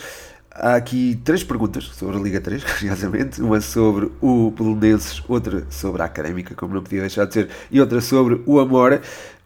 há 0.51 0.75
aqui 0.75 1.19
três 1.23 1.43
perguntas 1.43 1.85
sobre 1.85 2.17
a 2.17 2.19
Liga 2.19 2.41
3, 2.41 2.63
curiosamente. 2.77 3.41
Uma 3.41 3.61
sobre 3.61 4.11
o 4.21 4.51
Belenenses, 4.51 5.23
outra 5.27 5.65
sobre 5.69 6.01
a 6.01 6.05
Académica, 6.05 6.55
como 6.55 6.73
não 6.73 6.83
podia 6.83 7.01
deixar 7.01 7.25
de 7.25 7.33
ser, 7.33 7.49
e 7.71 7.79
outra 7.79 8.01
sobre 8.01 8.41
o 8.45 8.59
Amora. 8.59 9.01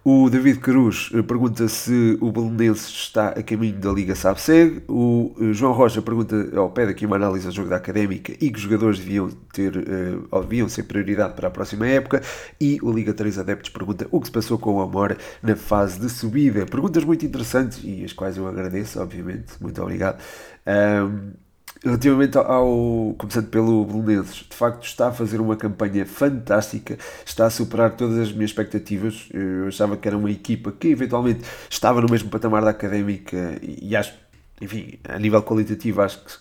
O 0.08 0.30
David 0.30 0.60
Cruz 0.60 1.10
eh, 1.16 1.24
pergunta 1.24 1.68
se 1.68 2.16
o 2.22 2.32
Belenenses 2.32 2.90
está 2.90 3.30
a 3.30 3.42
caminho 3.42 3.80
da 3.80 3.92
Liga 3.92 4.14
Sabe-Segue. 4.14 4.84
O 4.88 5.34
eh, 5.42 5.52
João 5.52 5.74
Rocha 5.74 6.00
pergunta, 6.00 6.48
ao 6.56 6.70
pé 6.70 6.86
daqui 6.86 7.08
uma 7.08 7.16
análise 7.16 7.48
do 7.48 7.52
jogo 7.52 7.70
da 7.70 7.78
Académica 7.78 8.32
e 8.34 8.52
que 8.52 8.56
os 8.56 8.62
jogadores 8.62 9.00
deviam, 9.00 9.32
ter, 9.52 9.76
uh, 9.76 10.28
ou 10.30 10.44
deviam 10.44 10.70
ser 10.70 10.84
prioridade 10.84 11.34
para 11.34 11.48
a 11.48 11.52
próxima 11.52 11.88
época. 11.88 12.22
E 12.62 12.78
o 12.84 12.92
Liga 12.92 13.16
3 13.16 13.40
Adeptos 13.40 13.72
pergunta 13.72 14.08
o 14.12 14.22
que 14.22 14.28
se 14.28 14.32
passou 14.32 14.60
com 14.60 14.76
o 14.76 14.82
Amor 14.82 15.18
na 15.42 15.56
fase 15.56 16.00
de 16.00 16.08
subida. 16.08 16.68
Perguntas 16.68 17.04
muito 17.04 17.26
interessantes 17.26 17.82
e 17.84 18.04
as 18.04 18.14
quais 18.14 18.38
eu 18.38 18.48
agradeço, 18.48 19.02
obviamente. 19.02 19.54
Muito 19.60 19.82
obrigado. 19.82 20.22
Um, 20.68 21.45
Relativamente 21.84 22.38
ao, 22.38 23.14
começando 23.18 23.48
pelo 23.50 23.86
Belenenses, 23.86 24.46
de 24.50 24.56
facto 24.56 24.84
está 24.86 25.10
a 25.10 25.12
fazer 25.12 25.40
uma 25.40 25.56
campanha 25.56 26.06
fantástica, 26.06 26.98
está 27.24 27.46
a 27.46 27.50
superar 27.50 27.96
todas 27.96 28.18
as 28.18 28.32
minhas 28.32 28.50
expectativas. 28.50 29.30
Eu 29.32 29.68
achava 29.68 29.96
que 29.96 30.08
era 30.08 30.18
uma 30.18 30.32
equipa 30.32 30.72
que 30.72 30.88
eventualmente 30.88 31.42
estava 31.70 32.02
no 32.02 32.10
mesmo 32.10 32.30
patamar 32.30 32.64
da 32.64 32.72
académica 32.72 33.60
e 33.62 33.96
acho, 33.96 34.14
enfim, 34.60 34.98
a 35.04 35.20
nível 35.20 35.44
qualitativo 35.44 36.02
acho 36.02 36.24
que 36.24 36.34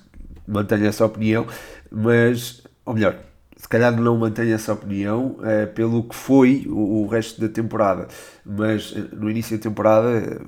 mantenho 0.46 0.86
essa 0.86 1.04
opinião, 1.04 1.46
mas, 1.90 2.62
ou 2.84 2.94
melhor, 2.94 3.18
se 3.56 3.68
calhar 3.68 3.94
não 3.98 4.16
mantenho 4.18 4.54
essa 4.54 4.72
opinião 4.72 5.38
é, 5.42 5.66
pelo 5.66 6.04
que 6.04 6.14
foi 6.14 6.66
o, 6.68 7.02
o, 7.02 7.06
resto 7.06 7.40
da 7.40 7.48
temporada, 7.48 8.08
mas 8.44 8.92
eh, 8.96 9.04
no 9.16 9.30
início 9.30 9.56
da 9.56 9.62
temporada 9.62 10.40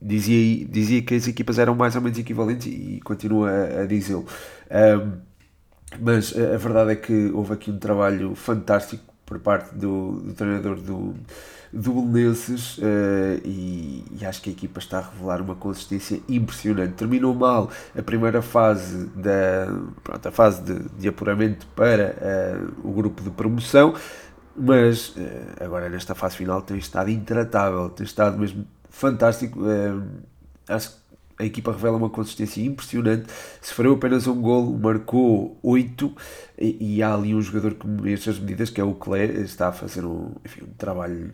dizia, 0.00 0.66
dizia 0.66 1.02
que 1.02 1.14
as 1.14 1.26
equipas 1.26 1.58
eram 1.58 1.74
mais 1.74 1.96
ou 1.96 2.02
menos 2.02 2.18
equivalentes 2.18 2.66
e 2.66 3.00
continua 3.02 3.50
a, 3.82 3.86
dizê-lo. 3.86 4.26
Um, 4.70 5.12
mas 6.00 6.34
a, 6.36 6.54
a, 6.54 6.56
verdade 6.56 6.92
é 6.92 6.96
que 6.96 7.30
houve 7.34 7.54
aqui 7.54 7.70
um 7.70 7.78
trabalho 7.78 8.34
fantástico 8.34 9.02
por 9.26 9.40
parte 9.40 9.74
do, 9.74 10.20
do 10.20 10.32
treinador 10.34 10.76
do, 10.76 11.14
do 11.72 11.92
Belenenses 12.02 12.78
uh, 12.78 12.82
e, 13.44 14.04
e, 14.20 14.24
acho 14.24 14.42
que 14.42 14.50
a 14.50 14.52
equipa 14.52 14.78
está 14.78 14.98
a 14.98 15.02
revelar 15.02 15.40
uma 15.40 15.54
consistência 15.54 16.20
impressionante. 16.28 16.94
Terminou 16.94 17.34
mal 17.34 17.70
a 17.96 18.02
primeira 18.02 18.42
fase 18.42 19.06
da 19.16 19.66
pronto, 20.02 20.28
a 20.28 20.32
fase 20.32 20.62
de, 20.62 20.88
de 20.98 21.08
apuramento 21.08 21.66
para 21.74 22.16
uh, 22.84 22.88
o 22.88 22.92
grupo 22.92 23.22
de 23.22 23.30
promoção, 23.30 23.94
mas 24.56 25.10
uh, 25.10 25.64
agora 25.64 25.88
nesta 25.88 26.14
fase 26.14 26.36
final 26.36 26.62
tem 26.62 26.76
estado 26.76 27.10
intratável, 27.10 27.88
tem 27.88 28.04
estado 28.04 28.38
mesmo 28.38 28.64
fantástico. 28.90 29.60
É, 29.68 30.74
acho 30.74 30.90
que 30.90 31.00
a 31.38 31.44
equipa 31.44 31.72
revela 31.72 31.96
uma 31.96 32.10
consistência 32.10 32.62
impressionante. 32.62 33.26
Sofreu 33.62 33.94
apenas 33.94 34.26
um 34.26 34.40
gol, 34.40 34.78
marcou 34.78 35.58
8 35.62 36.14
e, 36.58 36.96
e, 36.96 37.02
há 37.02 37.14
ali 37.14 37.34
um 37.34 37.40
jogador 37.40 37.74
que 37.74 37.86
mexe 37.86 38.28
as 38.28 38.38
medidas, 38.38 38.68
que 38.68 38.80
é 38.80 38.84
o 38.84 38.94
Clé, 38.94 39.24
está 39.24 39.68
a 39.68 39.72
fazer 39.72 40.04
um, 40.04 40.34
enfim, 40.44 40.64
um 40.64 40.74
trabalho, 40.74 41.32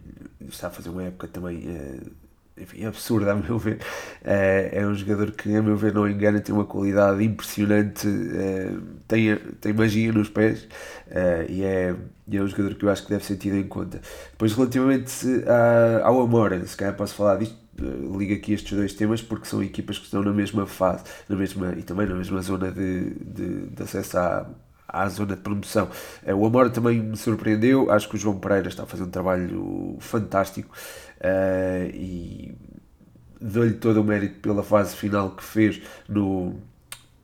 está 0.49 0.69
a 0.69 0.71
fazer 0.71 0.91
uma 0.91 1.03
época 1.03 1.27
também. 1.27 1.65
É, 1.69 2.25
enfim, 2.59 2.85
absurda 2.87 3.33
a 3.33 3.35
meu 3.35 3.59
ver. 3.59 3.79
É, 4.25 4.71
é 4.73 4.87
um 4.87 4.95
jogador 4.95 5.31
que, 5.33 5.55
a 5.55 5.63
meu 5.63 5.77
ver, 5.77 5.93
não 5.95 6.09
engana, 6.09 6.41
tem 6.41 6.55
uma 6.55 6.65
qualidade 6.65 7.23
impressionante, 7.23 8.07
é, 8.35 8.73
tem, 9.07 9.37
tem 9.61 9.73
magia 9.73 10.13
nos 10.13 10.29
pés 10.29 10.67
é, 11.09 11.47
e, 11.49 11.63
é, 11.63 11.95
e 12.27 12.37
é 12.37 12.43
um 12.43 12.47
jogador 12.47 12.75
que 12.75 12.85
eu 12.85 12.91
acho 12.91 13.05
que 13.05 13.11
deve 13.11 13.25
ser 13.25 13.37
tido 13.37 13.57
em 13.57 13.67
conta. 13.67 14.01
Depois, 14.33 14.53
relativamente 14.55 15.27
ao 16.03 16.21
Amora, 16.21 16.65
se 16.67 16.77
calhar 16.77 16.95
posso 16.97 17.15
falar 17.15 17.37
disto, 17.37 17.57
ligo 17.79 18.33
aqui 18.35 18.55
estes 18.55 18.73
dois 18.73 18.95
temas 18.95 19.21
porque 19.21 19.47
são 19.47 19.63
equipas 19.63 19.99
que 19.99 20.05
estão 20.05 20.23
na 20.23 20.33
mesma 20.33 20.67
fase 20.67 21.05
na 21.29 21.37
mesma, 21.37 21.75
e 21.77 21.83
também 21.83 22.07
na 22.07 22.15
mesma 22.15 22.41
zona 22.41 22.71
de, 22.71 23.11
de, 23.11 23.67
de 23.67 23.83
acesso 23.83 24.19
à, 24.19 24.47
à 24.89 25.09
zona 25.09 25.37
de 25.37 25.43
promoção. 25.43 25.89
O 26.27 26.47
Amora 26.47 26.71
também 26.71 27.01
me 27.03 27.17
surpreendeu, 27.17 27.91
acho 27.91 28.09
que 28.09 28.15
o 28.15 28.19
João 28.19 28.39
Pereira 28.39 28.69
está 28.69 28.85
a 28.85 28.87
fazer 28.87 29.03
um 29.03 29.11
trabalho 29.11 29.97
fantástico 30.01 30.75
uh, 31.21 31.91
e 31.95 32.55
dou-lhe 33.41 33.75
todo 33.75 34.01
o 34.01 34.05
mérito 34.05 34.41
pela 34.41 34.63
fase 34.63 34.95
final 34.97 35.31
que 35.31 35.43
fez 35.43 35.81
no, 36.09 36.55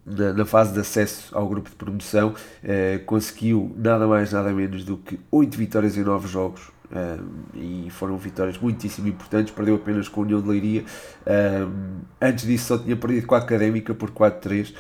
na, 0.05 0.33
na, 0.33 0.45
fase 0.45 0.73
de 0.73 0.81
acesso 0.81 1.37
ao 1.37 1.49
grupo 1.49 1.71
de 1.71 1.77
promoção, 1.77 2.31
uh, 2.31 3.05
conseguiu 3.05 3.75
nada 3.77 4.07
mais, 4.07 4.33
nada 4.33 4.53
menos 4.53 4.85
do 4.85 4.97
que 4.97 5.19
8 5.31 5.57
vitórias 5.57 5.97
em 5.97 6.03
9 6.03 6.29
jogos. 6.29 6.71
Uh, 6.93 7.25
e 7.55 7.89
foram 7.91 8.19
vitórias 8.19 8.59
muitíssimo 8.59 9.09
importantes. 9.09 9.53
Perdeu 9.55 9.77
apenas 9.77 10.09
com 10.09 10.21
a 10.21 10.25
União 10.25 10.43
de 10.43 10.49
Leiria. 10.49 10.85
antes 12.21 12.45
disso, 12.45 12.67
só 12.67 12.79
tinha 12.79 12.97
perdido 12.97 13.27
com 13.27 13.35
a 13.35 13.39
Académica 13.39 13.95
por 13.95 14.11
4-3. 14.11 14.75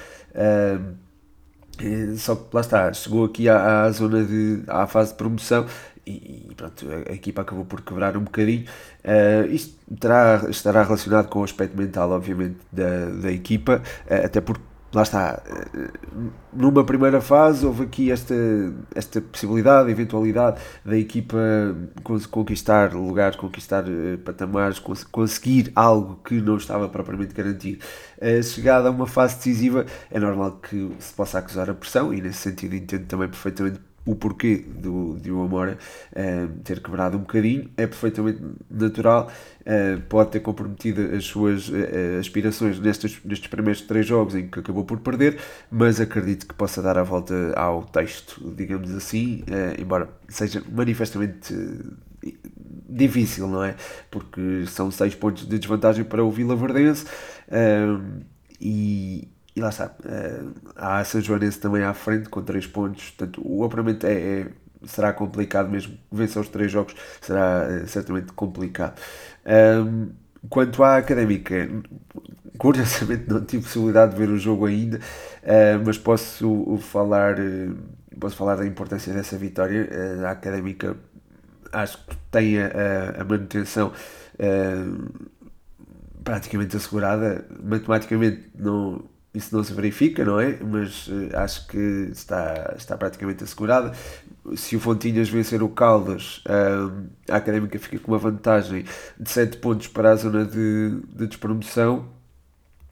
só 2.19 2.37
que 2.37 2.55
lá 2.55 2.61
está, 2.61 2.93
chegou 2.93 3.25
aqui 3.25 3.49
à, 3.49 3.85
à 3.85 3.91
zona 3.91 4.23
de 4.23 4.63
à 4.67 4.87
fase 4.87 5.13
de 5.13 5.17
promoção 5.17 5.65
e, 6.07 6.55
pronto, 6.57 6.87
a, 7.09 7.13
equipa 7.13 7.43
acabou 7.43 7.65
por 7.65 7.81
quebrar 7.83 8.17
um 8.17 8.25
bocadinho. 8.25 8.65
Uh, 9.05 9.47
isto 9.53 9.77
terá, 10.01 10.47
estará 10.49 10.83
relacionado 10.83 11.29
com 11.29 11.41
o 11.41 11.45
aspecto 11.45 11.77
mental, 11.77 12.11
obviamente, 12.11 12.59
da, 12.73 13.07
da 13.07 13.31
equipa, 13.31 13.83
uh, 14.11 14.27
até 14.27 14.41
porque 14.41 14.63
lá 14.93 15.03
está, 15.03 15.43
uh, 15.47 16.31
numa 16.53 16.85
primeira 16.85 17.21
fase 17.21 17.65
houve 17.65 17.85
aqui 17.85 18.11
esta, 18.11 18.35
esta 18.95 19.21
possibilidade, 19.21 19.91
eventualidade 19.91 20.61
da 20.85 20.99
equipa 20.99 21.39
conquistar 22.31 22.93
lugares, 22.93 23.37
conquistar 23.37 23.85
patamares, 24.25 24.79
cons 24.79 25.05
conseguir 25.05 25.73
algo 25.75 26.21
que 26.25 26.41
não 26.41 26.57
estava 26.57 26.89
propriamente 26.89 27.33
garantido. 27.33 27.83
chegada 28.43 28.89
a 28.89 28.91
uma 28.91 29.07
fase 29.07 29.37
decisiva, 29.37 29.87
é 30.11 30.19
normal 30.19 30.59
que 30.61 30.91
se 30.99 31.15
possa 31.15 31.39
acusar 31.39 31.71
a 31.71 31.75
pressão, 31.75 32.13
e 32.13 32.21
nesse 32.21 32.39
sentido 32.39 32.75
entendo 32.75 33.07
também 33.07 33.29
perfeitamente 33.29 33.81
o 34.05 34.17
porquê 34.17 34.57
do, 34.57 35.17
de 35.21 35.31
o 35.31 35.43
Amora 35.43 35.79
uh, 36.13 36.49
ter 36.65 36.81
quebrado 36.81 37.17
um 37.17 37.21
bocadinho 37.21 37.71
é 37.77 37.87
perfeitamente 37.87 38.41
natural, 38.71 39.31
uh, 39.61 40.01
pode 40.09 40.31
ter 40.31 40.41
comprometido 40.41 41.15
as 41.15 41.25
suas 41.25 41.69
uh, 41.69 42.19
aspirações 42.19 42.79
nestes, 42.81 43.21
nestes 43.25 43.49
primeiros 43.49 43.83
três 43.83 44.05
jogos 44.07 44.35
em 44.35 44.49
que 44.49 44.59
acabou 44.59 44.85
por 44.85 44.99
perder, 45.01 45.39
mas 45.71 46.01
acredito 46.01 46.47
que 46.47 46.55
possa 46.55 46.83
dar 46.83 46.99
a 46.99 47.03
volta 47.03 47.53
ao 47.57 47.85
texto, 47.85 48.53
digamos 48.57 48.91
assim, 48.95 49.45
embora 49.79 50.09
seja 50.29 50.63
manifestamente 50.71 51.55
difícil, 52.89 53.47
não 53.47 53.63
é? 53.63 53.75
Porque 54.11 54.65
são 54.67 54.91
seis 54.91 55.15
pontos 55.15 55.47
de 55.47 55.59
desvantagem 55.59 56.05
para 56.05 56.25
o 56.25 56.31
Vila 56.31 56.57
Verdense 56.57 57.07
e, 58.61 59.29
e 59.55 59.61
lá 59.61 59.69
está, 59.69 59.87
uh, 59.87 60.55
há 60.77 60.99
a 60.99 61.05
São 61.05 61.21
Joanense 61.21 61.59
também 61.61 61.83
à 61.83 61.93
frente 61.93 62.29
com 62.29 62.43
3 62.43 62.67
pontos, 62.69 63.11
portanto 63.11 63.43
o 63.45 63.63
apuramento 63.65 64.07
é, 64.07 64.13
é, 64.13 64.47
será 64.85 65.13
complicado 65.13 65.69
mesmo, 65.71 65.99
vencer 66.11 66.41
os 66.41 66.49
3 66.49 66.73
jogos 66.73 66.95
será 67.21 67.67
uh, 67.69 67.87
certamente 67.87 68.33
complicado. 68.33 68.99
Um, 69.45 70.11
quanto 70.49 70.83
à 70.83 70.97
Académica, 70.97 71.69
curiosamente 72.57 73.29
não 73.29 73.45
tive 73.45 73.65
possibilidade 73.65 74.13
de 74.13 74.19
ver 74.19 74.31
o 74.31 74.39
jogo 74.39 74.65
ainda, 74.65 74.99
uh, 74.99 75.83
mas 75.85 75.99
posso 75.99 76.79
falar, 76.79 77.37
posso 78.19 78.37
falar 78.37 78.57
da 78.57 78.67
importância 78.67 79.13
dessa 79.13 79.37
vitória. 79.37 79.89
a 80.27 80.31
Académica 80.31 80.97
acho 81.73 81.99
que 82.07 82.17
tem 82.31 82.59
a, 82.59 83.21
a 83.21 83.25
manutenção 83.25 83.93
praticamente 86.25 86.77
assegurada, 86.77 87.45
matematicamente 87.63 88.51
não 88.55 89.12
isso 89.35 89.55
não 89.57 89.65
se 89.65 89.73
verifica, 89.73 90.25
não 90.25 90.39
é? 90.39 90.59
Mas 90.61 91.09
uh, 91.09 91.31
acho 91.35 91.67
que 91.67 91.79
está, 92.13 92.75
está 92.77 92.97
praticamente 92.97 93.43
assegurada. 93.43 93.93
Se 94.55 94.77
o 94.77 94.81
Fontinhas 94.81 95.29
vencer 95.29 95.63
o 95.63 95.69
Caldas, 95.69 96.43
uh, 96.47 97.07
a 97.31 97.37
Académica 97.37 97.79
fica 97.79 97.99
com 97.99 98.13
uma 98.13 98.19
vantagem 98.19 98.85
de 99.19 99.31
7 99.31 99.57
pontos 99.59 99.89
para 99.89 100.11
a 100.11 100.17
zona 100.17 100.45
de, 100.45 101.01
de 101.15 101.27
despromoção 101.27 102.09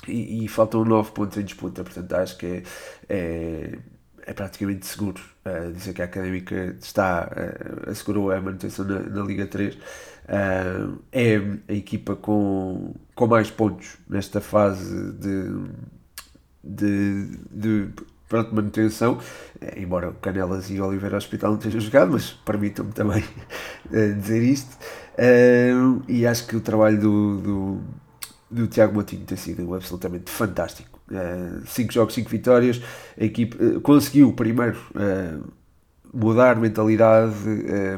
e, 0.08 0.44
e 0.44 0.48
faltam 0.48 0.82
9 0.84 1.12
pontos 1.12 1.36
em 1.36 1.44
disputa. 1.44 1.84
Portanto, 1.84 2.12
acho 2.14 2.38
que 2.38 2.46
é, 2.46 2.62
é, 3.08 3.78
é 4.26 4.32
praticamente 4.32 4.86
seguro 4.86 5.20
uh, 5.44 5.70
dizer 5.72 5.92
que 5.92 6.00
a 6.00 6.06
Académica 6.06 6.74
está, 6.80 7.30
assegurou 7.86 8.30
a 8.30 8.40
manutenção 8.40 8.86
na, 8.86 9.00
na 9.00 9.22
Liga 9.22 9.46
3. 9.46 9.74
Uh, 9.74 11.02
é 11.12 11.36
a 11.68 11.72
equipa 11.74 12.16
com, 12.16 12.94
com 13.14 13.26
mais 13.26 13.50
pontos 13.50 13.98
nesta 14.08 14.40
fase 14.40 15.12
de, 15.14 15.50
de, 16.62 17.26
de 17.50 17.88
pronto, 18.28 18.54
manutenção, 18.54 19.18
embora 19.76 20.12
Canelas 20.22 20.70
e 20.70 20.80
Oliveira 20.80 21.16
Hospital 21.16 21.52
não 21.52 21.58
tenham 21.58 21.80
jogado, 21.80 22.12
mas 22.12 22.30
permitam-me 22.30 22.92
também 22.92 23.24
dizer 24.20 24.42
isto. 24.42 24.76
e 26.08 26.26
acho 26.26 26.46
que 26.46 26.56
o 26.56 26.60
trabalho 26.60 27.00
do, 27.00 27.36
do, 27.38 27.80
do 28.50 28.66
Tiago 28.68 28.94
Moutinho 28.94 29.24
tem 29.24 29.36
sido 29.36 29.74
absolutamente 29.74 30.30
fantástico. 30.30 31.00
5 31.66 31.88
uh, 31.88 31.92
jogos, 31.92 32.14
5 32.14 32.30
vitórias. 32.30 32.80
A 33.20 33.24
equipe 33.24 33.80
conseguiu 33.80 34.32
primeiro 34.32 34.78
mudar 36.12 36.56
mentalidade, 36.56 37.34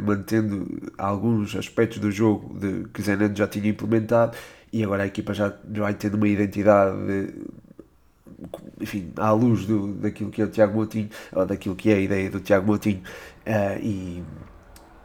mantendo 0.03 0.67
alguns 0.97 1.55
aspectos 1.57 1.99
do 1.99 2.11
jogo 2.11 2.59
de, 2.59 2.89
que 2.89 3.03
Zenando 3.03 3.37
já 3.37 3.47
tinha 3.47 3.69
implementado 3.69 4.37
e 4.73 4.83
agora 4.83 5.03
a 5.03 5.07
equipa 5.07 5.35
já 5.35 5.53
vai 5.69 5.93
tendo 5.93 6.15
uma 6.15 6.27
identidade 6.27 6.97
enfim, 8.83 9.13
à 9.17 9.31
luz 9.33 9.65
do, 9.65 9.95
daquilo 9.95 10.31
que 10.31 10.43
é 10.43 10.45
o 10.45 10.49
Tiago 10.49 10.75
Moutinho, 10.75 11.09
ou 11.33 11.47
daquilo 11.47 11.75
que 11.75 11.91
é 11.91 11.95
a 11.95 12.01
ideia 12.01 12.31
do 12.31 12.41
Tiago 12.41 12.67
Moutinho, 12.67 13.03
e 13.81 14.23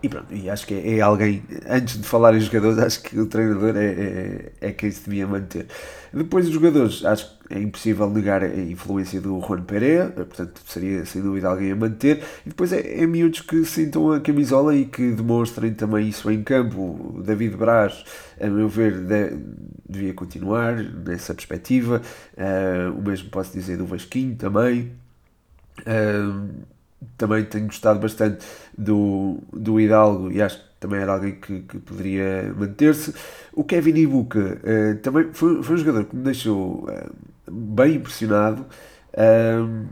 e 0.08 0.10
pronto, 0.10 0.34
e 0.34 0.50
acho 0.50 0.66
que 0.66 0.74
é, 0.74 0.98
é, 0.98 1.02
alguém, 1.02 1.44
antes 1.70 1.98
de 2.02 2.08
falar 2.08 2.34
em 2.34 2.40
jogadores, 2.40 2.80
acho 2.80 3.04
que 3.04 3.20
o 3.20 3.26
treinador 3.26 3.76
é, 3.76 3.86
é, 3.86 4.52
é 4.62 4.72
quem 4.72 4.90
se 4.90 5.04
devia 5.04 5.28
manter. 5.28 5.68
Depois 6.14 6.46
dos 6.46 6.54
jogadores, 6.54 7.04
acho 7.04 7.30
que 7.30 7.54
é 7.54 7.60
impossível 7.60 8.10
negar 8.10 8.42
a 8.42 8.48
influência 8.48 9.20
do 9.20 9.40
Juan 9.42 9.64
Pereira, 9.64 10.10
portanto 10.10 10.62
seria 10.66 11.06
sem 11.06 11.22
dúvida 11.22 11.50
alguém 11.50 11.72
a 11.72 11.76
manter. 11.76 12.24
E 12.46 12.50
depois 12.50 12.72
é, 12.72 13.04
é 13.04 13.06
miúdos 13.06 13.42
que 13.42 13.66
sintam 13.66 14.12
a 14.14 14.22
camisola 14.22 14.74
e 14.74 14.86
que 14.86 15.12
demonstrem 15.12 15.74
também 15.74 16.08
isso 16.08 16.32
em 16.32 16.42
campo. 16.42 16.80
O 17.18 17.22
David 17.22 17.58
Braz, 17.58 18.06
a 18.40 18.48
meu 18.48 18.70
ver, 18.70 19.02
de, 19.02 19.38
devia 19.88 20.14
continuar 20.14 20.76
nessa 20.76 21.34
perspectiva. 21.34 22.02
Uh, 22.38 22.98
o 22.98 23.02
mesmo 23.02 23.30
posso 23.30 23.52
dizer 23.52 23.78
do 23.78 23.86
Vasquinho 23.86 24.36
também. 24.36 24.94
Uh, 25.82 26.76
também 27.18 27.44
tenho 27.46 27.66
gostado 27.68 28.00
bastante 28.00 28.46
do, 28.77 29.39
do 29.54 29.80
Hidalgo 29.80 30.32
e 30.32 30.42
acho 30.42 30.58
que 30.58 30.68
também 30.80 31.00
era 31.00 31.13
alguém 31.13 31.36
que, 31.36 31.62
que 31.62 31.80
poderia 31.80 32.54
manter-se. 32.56 33.13
O 33.54 33.63
Kevin 33.63 33.96
Ibuka 33.96 34.39
uh, 34.39 34.98
também 35.01 35.30
foi, 35.34 35.62
foi 35.63 35.75
um 35.75 35.77
jogador 35.77 36.06
que 36.06 36.16
me 36.16 36.24
deixou 36.24 36.86
uh, 36.86 37.51
bem 37.51 37.96
impressionado 37.96 38.66
uh, 39.13 39.86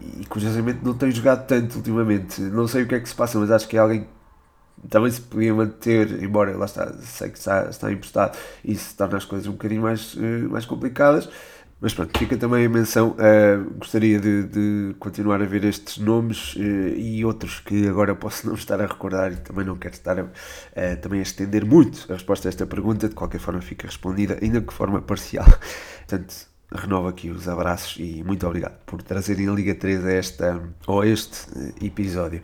e 0.00 0.26
curiosamente 0.26 0.80
não 0.82 0.94
tem 0.94 1.10
jogado 1.10 1.46
tanto 1.46 1.76
ultimamente. 1.76 2.40
Não 2.40 2.66
sei 2.66 2.82
o 2.82 2.88
que 2.88 2.94
é 2.94 3.00
que 3.00 3.08
se 3.08 3.14
passa, 3.14 3.38
mas 3.38 3.50
acho 3.50 3.68
que 3.68 3.76
é 3.76 3.80
alguém 3.80 4.02
que 4.02 4.88
também 4.88 5.10
se 5.10 5.20
podia 5.20 5.54
manter, 5.54 6.22
embora 6.22 6.56
lá 6.56 6.66
está, 6.66 6.92
sei 7.00 7.30
que 7.30 7.38
está, 7.38 7.68
está 7.70 7.90
emprestado 7.90 8.36
e 8.62 8.72
isso 8.72 8.94
torna 8.96 9.16
as 9.16 9.24
coisas 9.24 9.48
um 9.48 9.52
bocadinho 9.52 9.82
mais, 9.82 10.14
mais 10.50 10.66
complicadas. 10.66 11.28
Mas 11.78 11.92
pronto, 11.92 12.18
fica 12.18 12.36
também 12.38 12.64
a 12.64 12.68
menção. 12.68 13.10
Uh, 13.10 13.74
gostaria 13.78 14.18
de, 14.18 14.44
de, 14.44 14.94
continuar 14.98 15.42
a 15.42 15.44
ver 15.44 15.62
estes 15.64 15.98
nomes 15.98 16.54
uh, 16.56 16.58
e 16.58 17.22
outros 17.24 17.60
que 17.60 17.86
agora 17.86 18.14
posso 18.14 18.46
não 18.48 18.54
estar 18.54 18.80
a 18.80 18.86
recordar 18.86 19.32
e 19.32 19.36
também 19.36 19.64
não 19.64 19.76
quero 19.76 19.94
estar 19.94 20.18
a, 20.18 20.24
uh, 20.24 20.96
também 21.02 21.20
a 21.20 21.22
estender 21.22 21.66
muito 21.66 22.10
a 22.10 22.14
resposta 22.14 22.48
a 22.48 22.50
esta 22.50 22.66
pergunta. 22.66 23.08
De 23.08 23.14
qualquer 23.14 23.40
forma, 23.40 23.60
fica 23.60 23.86
respondida, 23.86 24.38
ainda 24.42 24.60
que 24.60 24.68
de 24.68 24.74
forma 24.74 25.02
parcial. 25.02 25.46
Portanto, 26.08 26.34
renovo 26.72 27.08
aqui 27.08 27.30
os 27.30 27.46
abraços 27.46 27.96
e 27.98 28.24
muito 28.24 28.46
obrigado 28.46 28.78
por 28.86 29.02
trazerem 29.02 29.48
a 29.48 29.52
Liga 29.52 29.74
3 29.74 30.04
a, 30.04 30.12
esta, 30.12 30.62
ou 30.86 31.02
a 31.02 31.06
este 31.06 31.46
episódio. 31.84 32.40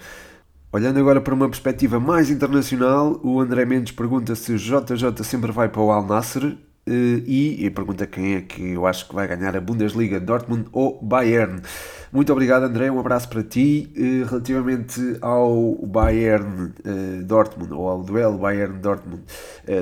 Olhando 0.70 0.98
agora 1.00 1.20
para 1.20 1.34
uma 1.34 1.48
perspectiva 1.48 1.98
mais 1.98 2.30
internacional, 2.30 3.18
o 3.22 3.40
André 3.40 3.64
Mendes 3.64 3.92
pergunta 3.92 4.34
se 4.34 4.52
o 4.52 4.58
JJ 4.58 5.24
sempre 5.24 5.52
vai 5.52 5.68
para 5.68 5.82
o 5.82 5.90
Al 5.90 6.06
Nasser. 6.06 6.56
Uh, 6.84 7.22
e, 7.24 7.64
e 7.64 7.70
pergunta 7.70 8.08
quem 8.08 8.34
é 8.34 8.40
que 8.40 8.72
eu 8.72 8.86
acho 8.88 9.06
que 9.06 9.14
vai 9.14 9.28
ganhar 9.28 9.56
a 9.56 9.60
Bundesliga, 9.60 10.18
Dortmund 10.18 10.68
ou 10.72 11.00
Bayern. 11.00 11.62
Muito 12.10 12.32
obrigado, 12.32 12.64
André. 12.64 12.90
Um 12.90 12.98
abraço 12.98 13.28
para 13.28 13.44
ti. 13.44 13.92
Uh, 13.96 14.26
relativamente 14.28 15.00
ao 15.20 15.76
Bayern 15.86 16.72
uh, 16.84 17.22
Dortmund 17.24 17.72
ou 17.72 17.88
ao 17.88 18.02
duelo 18.02 18.36
Bayern 18.36 18.80
Dortmund, 18.80 19.22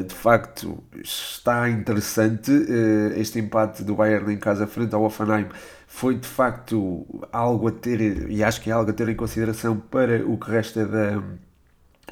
de 0.06 0.14
facto 0.14 0.82
está 1.02 1.70
interessante. 1.70 2.52
este 3.16 3.38
empate 3.38 3.82
do 3.82 3.94
Bayern 3.94 4.32
em 4.32 4.38
casa 4.38 4.66
frente 4.66 4.94
ao 4.94 5.02
Offenheim 5.02 5.46
foi 5.86 6.16
de 6.16 6.28
facto 6.28 7.06
algo 7.32 7.68
a 7.68 7.72
ter, 7.72 8.30
e 8.30 8.44
acho 8.44 8.60
que 8.60 8.70
é 8.70 8.72
algo 8.72 8.90
a 8.90 8.92
ter 8.92 9.08
em 9.08 9.16
consideração 9.16 9.76
para 9.76 10.24
o 10.26 10.36
que 10.36 10.50
resta 10.50 10.86
da 10.86 11.22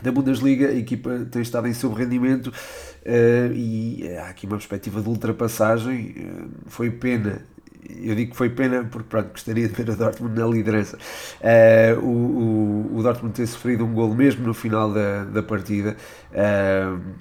da 0.03 0.13
Bundesliga, 0.13 0.69
a 0.69 0.75
equipa 0.75 1.27
tem 1.31 1.43
estado 1.43 1.67
em 1.67 1.75
sub-rendimento 1.75 2.49
uh, 2.49 3.53
e 3.53 4.09
há 4.19 4.29
aqui 4.29 4.47
uma 4.47 4.57
perspectiva 4.57 5.01
de 5.01 5.09
ultrapassagem. 5.09 6.15
Uh, 6.17 6.49
foi 6.67 6.91
pena, 6.91 7.43
eu 7.89 8.15
digo 8.15 8.31
que 8.31 8.37
foi 8.37 8.49
pena 8.49 8.85
porque 8.85 9.09
pronto, 9.09 9.31
gostaria 9.31 9.69
de 9.69 9.75
ver 9.75 9.91
o 9.91 9.97
Dortmund 9.97 10.39
na 10.39 10.47
liderança. 10.47 10.97
Uh, 11.41 12.01
o, 12.01 12.93
o, 12.93 12.99
o, 12.99 13.03
Dortmund 13.03 13.35
ter 13.35 13.47
sofrido 13.49 13.85
um 13.85 13.93
gol 13.93 14.15
mesmo 14.15 14.47
no 14.47 14.55
final 14.55 14.93
da, 14.93 15.25
da 15.25 15.43
partida, 15.43 15.97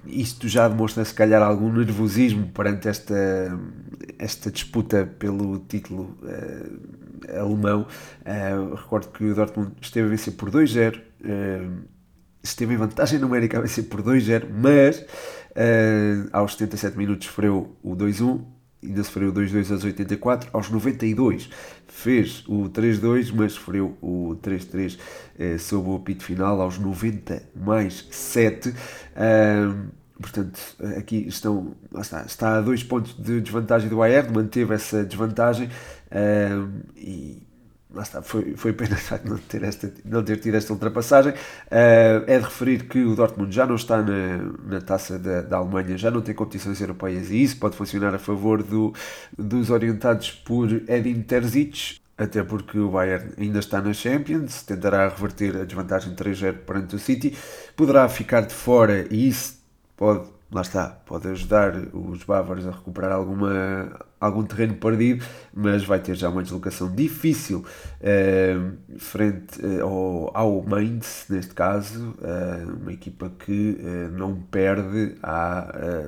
isto 0.05 0.47
já 0.47 0.67
demonstra 0.67 1.03
se 1.03 1.13
calhar 1.13 1.41
algum 1.41 1.71
nervosismo 1.71 2.47
perante 2.49 2.87
esta, 2.87 3.15
esta 4.19 4.51
disputa 4.51 5.09
pelo 5.17 5.59
título 5.67 6.15
alemão. 7.35 7.87
recordo 8.75 9.07
que 9.07 9.25
o 9.25 9.33
Dortmund 9.33 9.71
esteve 9.81 10.05
a 10.05 10.09
vencer 10.11 10.33
por 10.33 10.51
2-0 10.51 11.01
esteve 12.47 12.73
em 12.73 12.77
vantagem 12.77 13.19
numérica 13.19 13.57
a 13.57 13.61
vencer 13.61 13.85
por 13.85 14.01
2-0, 14.01 14.47
mas 14.49 14.99
uh, 14.99 16.29
aos 16.31 16.53
77 16.53 16.97
minutos 16.97 17.27
sofreu 17.27 17.75
o 17.83 17.95
2-1, 17.95 18.41
ainda 18.83 19.03
sofreu 19.03 19.29
o 19.29 19.33
2-2 19.33 19.71
aos 19.71 19.83
84, 19.83 20.49
aos 20.53 20.69
92 20.69 21.49
fez 21.87 22.43
o 22.47 22.69
3-2, 22.69 23.33
mas 23.33 23.53
sofreu 23.53 23.97
o 24.01 24.37
3-3 24.41 24.97
uh, 24.97 25.59
sob 25.59 25.89
o 25.89 25.95
apito 25.95 26.23
final 26.23 26.61
aos 26.61 26.77
90 26.77 27.41
mais 27.55 28.07
7. 28.11 28.69
Uh, 28.69 28.73
eh, 29.15 29.73
portanto, 30.21 30.59
aqui 30.97 31.27
estão, 31.27 31.75
está, 31.99 32.21
está 32.21 32.57
a 32.57 32.61
dois 32.61 32.83
pontos 32.83 33.15
de 33.17 33.41
desvantagem 33.41 33.89
do 33.89 33.97
Bayern, 33.97 34.31
manteve 34.31 34.75
essa 34.75 35.03
desvantagem 35.03 35.67
uh, 35.67 36.69
e 36.95 37.46
lá 37.97 38.03
está, 38.03 38.21
foi, 38.21 38.55
foi 38.55 38.73
pena 38.73 38.95
não 39.25 39.37
ter, 39.37 39.63
esta, 39.63 39.91
não 40.05 40.23
ter 40.23 40.37
tido 40.37 40.55
esta 40.55 40.71
ultrapassagem. 40.71 41.33
Uh, 41.33 42.23
é 42.27 42.37
de 42.37 42.45
referir 42.45 42.87
que 42.87 43.03
o 43.03 43.15
Dortmund 43.15 43.53
já 43.53 43.65
não 43.65 43.75
está 43.75 44.01
na, 44.01 44.37
na 44.65 44.79
taça 44.79 45.17
da, 45.17 45.41
da 45.41 45.57
Alemanha, 45.57 45.97
já 45.97 46.11
não 46.11 46.21
tem 46.21 46.35
competições 46.35 46.79
europeias 46.79 47.31
e 47.31 47.41
isso 47.41 47.57
pode 47.57 47.75
funcionar 47.75 48.13
a 48.13 48.19
favor 48.19 48.61
do, 48.61 48.93
dos 49.37 49.69
orientados 49.69 50.31
por 50.31 50.71
Edin 50.87 51.21
Terzic. 51.23 51.99
Até 52.17 52.43
porque 52.43 52.79
o 52.79 52.89
Bayern 52.89 53.31
ainda 53.37 53.59
está 53.59 53.79
na 53.79 53.93
Champions, 53.93 54.63
tentará 54.63 55.07
reverter 55.07 55.55
a 55.55 55.65
desvantagem 55.65 56.15
3-0 56.15 56.65
perante 56.65 56.95
o 56.95 56.99
City, 56.99 57.37
poderá 57.75 58.09
ficar 58.09 58.41
de 58.41 58.55
fora 58.55 59.05
e 59.11 59.27
isso 59.27 59.61
pode 59.95 60.27
lá 60.51 60.61
está, 60.61 60.87
pode 61.05 61.27
ajudar 61.27 61.75
os 61.93 62.23
bávaros 62.23 62.65
a 62.65 62.71
recuperar 62.71 63.11
alguma, 63.11 63.99
algum 64.19 64.43
terreno 64.43 64.75
perdido, 64.75 65.23
mas 65.53 65.83
vai 65.83 65.99
ter 65.99 66.15
já 66.15 66.29
uma 66.29 66.41
deslocação 66.41 66.93
difícil 66.93 67.63
uh, 68.01 68.97
frente 68.97 69.63
uh, 69.63 69.83
ao, 69.83 70.31
ao 70.33 70.63
Mainz, 70.63 71.25
neste 71.29 71.53
caso, 71.53 72.15
uh, 72.19 72.77
uma 72.81 72.91
equipa 72.91 73.31
que 73.39 73.77
não 74.13 74.35
perde 74.35 75.15
há, 75.21 76.07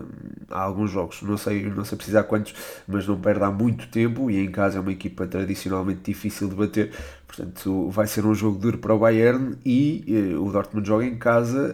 há 0.50 0.62
alguns 0.62 0.92
jogos, 0.92 1.22
não 1.22 1.38
sei, 1.38 1.70
não 1.70 1.86
sei 1.86 1.98
precisar 1.98 2.24
quantos, 2.24 2.54
mas 2.88 3.08
não 3.08 3.20
perde 3.20 3.44
há 3.44 3.52
muito 3.52 3.88
tempo 3.90 4.30
e 4.30 4.40
em 4.40 4.52
casa 4.52 4.78
é 4.78 4.82
uma 4.82 4.92
equipa 4.92 5.28
tradicionalmente 5.28 6.02
difícil 6.04 6.50
de 6.50 6.56
bater, 6.56 6.92
portanto 7.28 7.90
vai 7.90 8.08
ser 8.08 8.26
um 8.26 8.34
jogo 8.34 8.58
duro 8.58 8.78
para 8.78 8.94
o 8.94 9.00
Bayern 9.00 9.58
e 9.66 10.36
o 10.40 10.52
Dortmund 10.52 10.88
joga 10.88 11.06
em 11.06 11.18
casa 11.18 11.74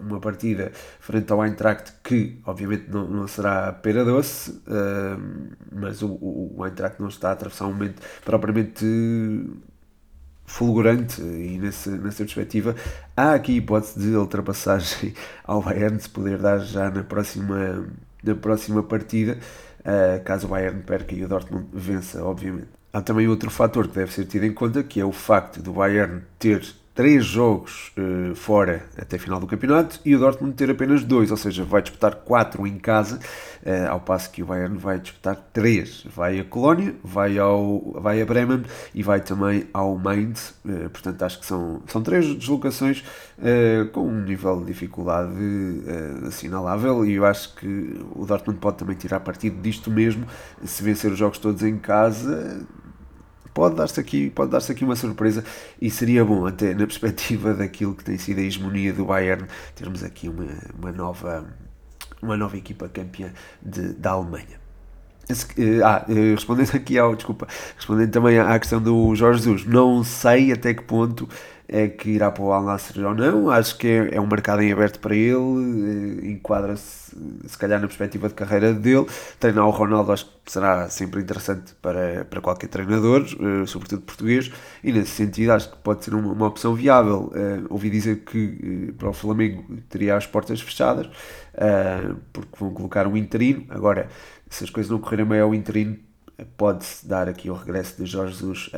uma 0.00 0.20
partida 0.20 0.72
frente 0.98 1.32
ao 1.32 1.44
Eintracht 1.44 1.92
que 2.02 2.40
obviamente 2.44 2.90
não, 2.90 3.06
não 3.08 3.28
será 3.28 3.72
pera 3.72 4.04
doce, 4.04 4.50
uh, 4.50 5.56
mas 5.72 6.02
o, 6.02 6.08
o, 6.08 6.54
o 6.58 6.66
Eintracht 6.66 7.00
não 7.00 7.08
está 7.08 7.30
a 7.30 7.32
atravessar 7.32 7.66
um 7.66 7.72
momento 7.72 8.00
propriamente 8.24 8.84
fulgurante 10.50 11.22
e 11.22 11.58
nessa, 11.58 11.90
nessa 11.92 12.24
perspectiva 12.24 12.74
há 13.16 13.34
aqui 13.34 13.56
hipótese 13.56 14.00
de 14.00 14.16
ultrapassagem 14.16 15.14
ao 15.44 15.62
Bayern 15.62 16.00
se 16.00 16.08
poder 16.08 16.38
dar 16.38 16.58
já 16.58 16.90
na 16.90 17.04
próxima, 17.04 17.88
na 18.22 18.34
próxima 18.34 18.82
partida, 18.82 19.38
uh, 19.80 20.22
caso 20.24 20.46
o 20.46 20.50
Bayern 20.50 20.82
perca 20.82 21.14
e 21.14 21.24
o 21.24 21.28
Dortmund 21.28 21.68
vença, 21.72 22.22
obviamente. 22.24 22.68
Há 22.92 23.00
também 23.00 23.28
outro 23.28 23.48
fator 23.50 23.86
que 23.86 23.94
deve 23.94 24.12
ser 24.12 24.24
tido 24.24 24.44
em 24.44 24.52
conta, 24.52 24.82
que 24.82 25.00
é 25.00 25.04
o 25.04 25.12
facto 25.12 25.62
do 25.62 25.72
Bayern 25.72 26.22
ter 26.40 26.60
três 26.94 27.24
jogos 27.24 27.92
uh, 27.96 28.34
fora 28.34 28.84
até 28.98 29.16
final 29.16 29.38
do 29.38 29.46
campeonato 29.46 30.00
e 30.04 30.14
o 30.14 30.18
Dortmund 30.18 30.54
ter 30.54 30.70
apenas 30.70 31.04
dois, 31.04 31.30
ou 31.30 31.36
seja, 31.36 31.64
vai 31.64 31.82
disputar 31.82 32.14
quatro 32.16 32.66
em 32.66 32.78
casa, 32.78 33.18
uh, 33.64 33.90
ao 33.90 34.00
passo 34.00 34.30
que 34.30 34.42
o 34.42 34.46
Bayern 34.46 34.76
vai 34.76 34.98
disputar 34.98 35.36
três. 35.52 36.04
Vai 36.14 36.40
a 36.40 36.44
Colónia, 36.44 36.94
vai, 37.02 37.38
ao, 37.38 37.92
vai 38.00 38.20
a 38.20 38.26
Bremen 38.26 38.64
e 38.94 39.02
vai 39.02 39.20
também 39.20 39.66
ao 39.72 39.96
Mainz. 39.96 40.54
Uh, 40.64 40.90
portanto, 40.90 41.22
acho 41.22 41.40
que 41.40 41.46
são, 41.46 41.80
são 41.86 42.02
três 42.02 42.34
deslocações 42.34 43.04
com 43.92 44.06
um 44.06 44.20
nível 44.22 44.60
de 44.60 44.66
dificuldade 44.66 45.32
assinalável 46.26 47.06
e 47.06 47.14
eu 47.14 47.24
acho 47.24 47.54
que 47.54 47.98
o 48.14 48.26
Dortmund 48.26 48.60
pode 48.60 48.76
também 48.76 48.94
tirar 48.94 49.20
partido 49.20 49.58
disto 49.62 49.90
mesmo 49.90 50.26
se 50.62 50.82
vencer 50.82 51.10
os 51.10 51.18
jogos 51.18 51.38
todos 51.38 51.62
em 51.62 51.78
casa 51.78 52.66
pode 53.54 53.76
dar-se 53.76 53.98
aqui, 54.00 54.30
pode 54.30 54.50
dar-se 54.50 54.70
aqui 54.72 54.84
uma 54.84 54.96
surpresa 54.96 55.44
e 55.80 55.90
seria 55.90 56.24
bom 56.24 56.46
até 56.46 56.72
na 56.72 56.86
perspectiva 56.86 57.52
daquilo 57.54 57.94
que 57.94 58.04
tem 58.04 58.18
sido 58.18 58.38
a 58.38 58.42
hegemonia 58.42 58.92
do 58.92 59.04
Bayern 59.04 59.46
termos 59.74 60.02
aqui 60.02 60.28
uma, 60.28 60.46
uma 60.78 60.92
nova 60.92 61.46
uma 62.22 62.36
nova 62.36 62.56
equipa 62.56 62.88
campeã 62.88 63.32
de, 63.62 63.94
da 63.94 64.10
Alemanha. 64.10 64.60
Eh, 65.30 65.80
ah, 65.84 66.04
eh, 66.08 66.34
respondendo 66.34 66.74
aqui 66.74 66.98
ao, 66.98 67.14
desculpa, 67.14 67.46
respondendo 67.76 68.10
também 68.10 68.38
à 68.38 68.58
questão 68.58 68.80
do 68.80 69.14
Jorge 69.14 69.42
Jesus, 69.42 69.64
não 69.64 70.02
sei 70.02 70.52
até 70.52 70.74
que 70.74 70.82
ponto 70.82 71.28
é 71.72 71.86
que 71.86 72.10
irá 72.10 72.30
para 72.32 72.42
o 72.42 72.52
Al 72.52 72.64
Nassr 72.64 72.98
ou 72.98 73.14
não. 73.14 73.48
Acho 73.48 73.78
que 73.78 73.86
é, 73.86 74.16
é 74.16 74.20
um 74.20 74.26
mercado 74.26 74.60
em 74.60 74.72
aberto 74.72 74.98
para 74.98 75.14
ele, 75.14 76.24
eh, 76.24 76.30
enquadra-se 76.30 77.16
se 77.46 77.58
calhar 77.58 77.80
na 77.80 77.86
perspectiva 77.86 78.28
de 78.28 78.34
carreira 78.34 78.74
dele. 78.74 79.06
Treinar 79.38 79.66
o 79.66 79.70
Ronaldo 79.70 80.12
acho 80.12 80.26
que 80.44 80.50
será 80.50 80.88
sempre 80.88 81.20
interessante 81.20 81.74
para, 81.80 82.24
para 82.24 82.40
qualquer 82.40 82.66
treinador, 82.66 83.22
eh, 83.22 83.66
sobretudo 83.66 84.02
português, 84.02 84.50
e 84.82 84.92
nesse 84.92 85.12
sentido 85.12 85.52
acho 85.52 85.70
que 85.70 85.76
pode 85.78 86.04
ser 86.04 86.12
uma, 86.14 86.32
uma 86.32 86.46
opção 86.48 86.74
viável. 86.74 87.32
Uh, 87.32 87.66
ouvi 87.70 87.88
dizer 87.88 88.24
que 88.24 88.92
para 88.98 89.10
o 89.10 89.12
Flamengo 89.12 89.64
teria 89.88 90.16
as 90.16 90.26
portas 90.26 90.60
fechadas, 90.60 91.08
porque 92.32 92.50
vão 92.58 92.72
colocar 92.72 93.06
um 93.06 93.16
interino. 93.16 93.64
Agora, 93.68 94.08
se 94.48 94.64
as 94.64 94.70
coisas 94.70 94.90
não 94.90 94.98
correrem 94.98 95.26
bem 95.26 95.40
ao 95.40 95.54
interino, 95.54 95.96
pode-se 96.56 97.06
dar 97.06 97.28
aqui 97.28 97.50
o 97.50 97.54
regresso 97.54 98.02
de 98.02 98.10
Jorge 98.10 98.34
Jesus 98.34 98.70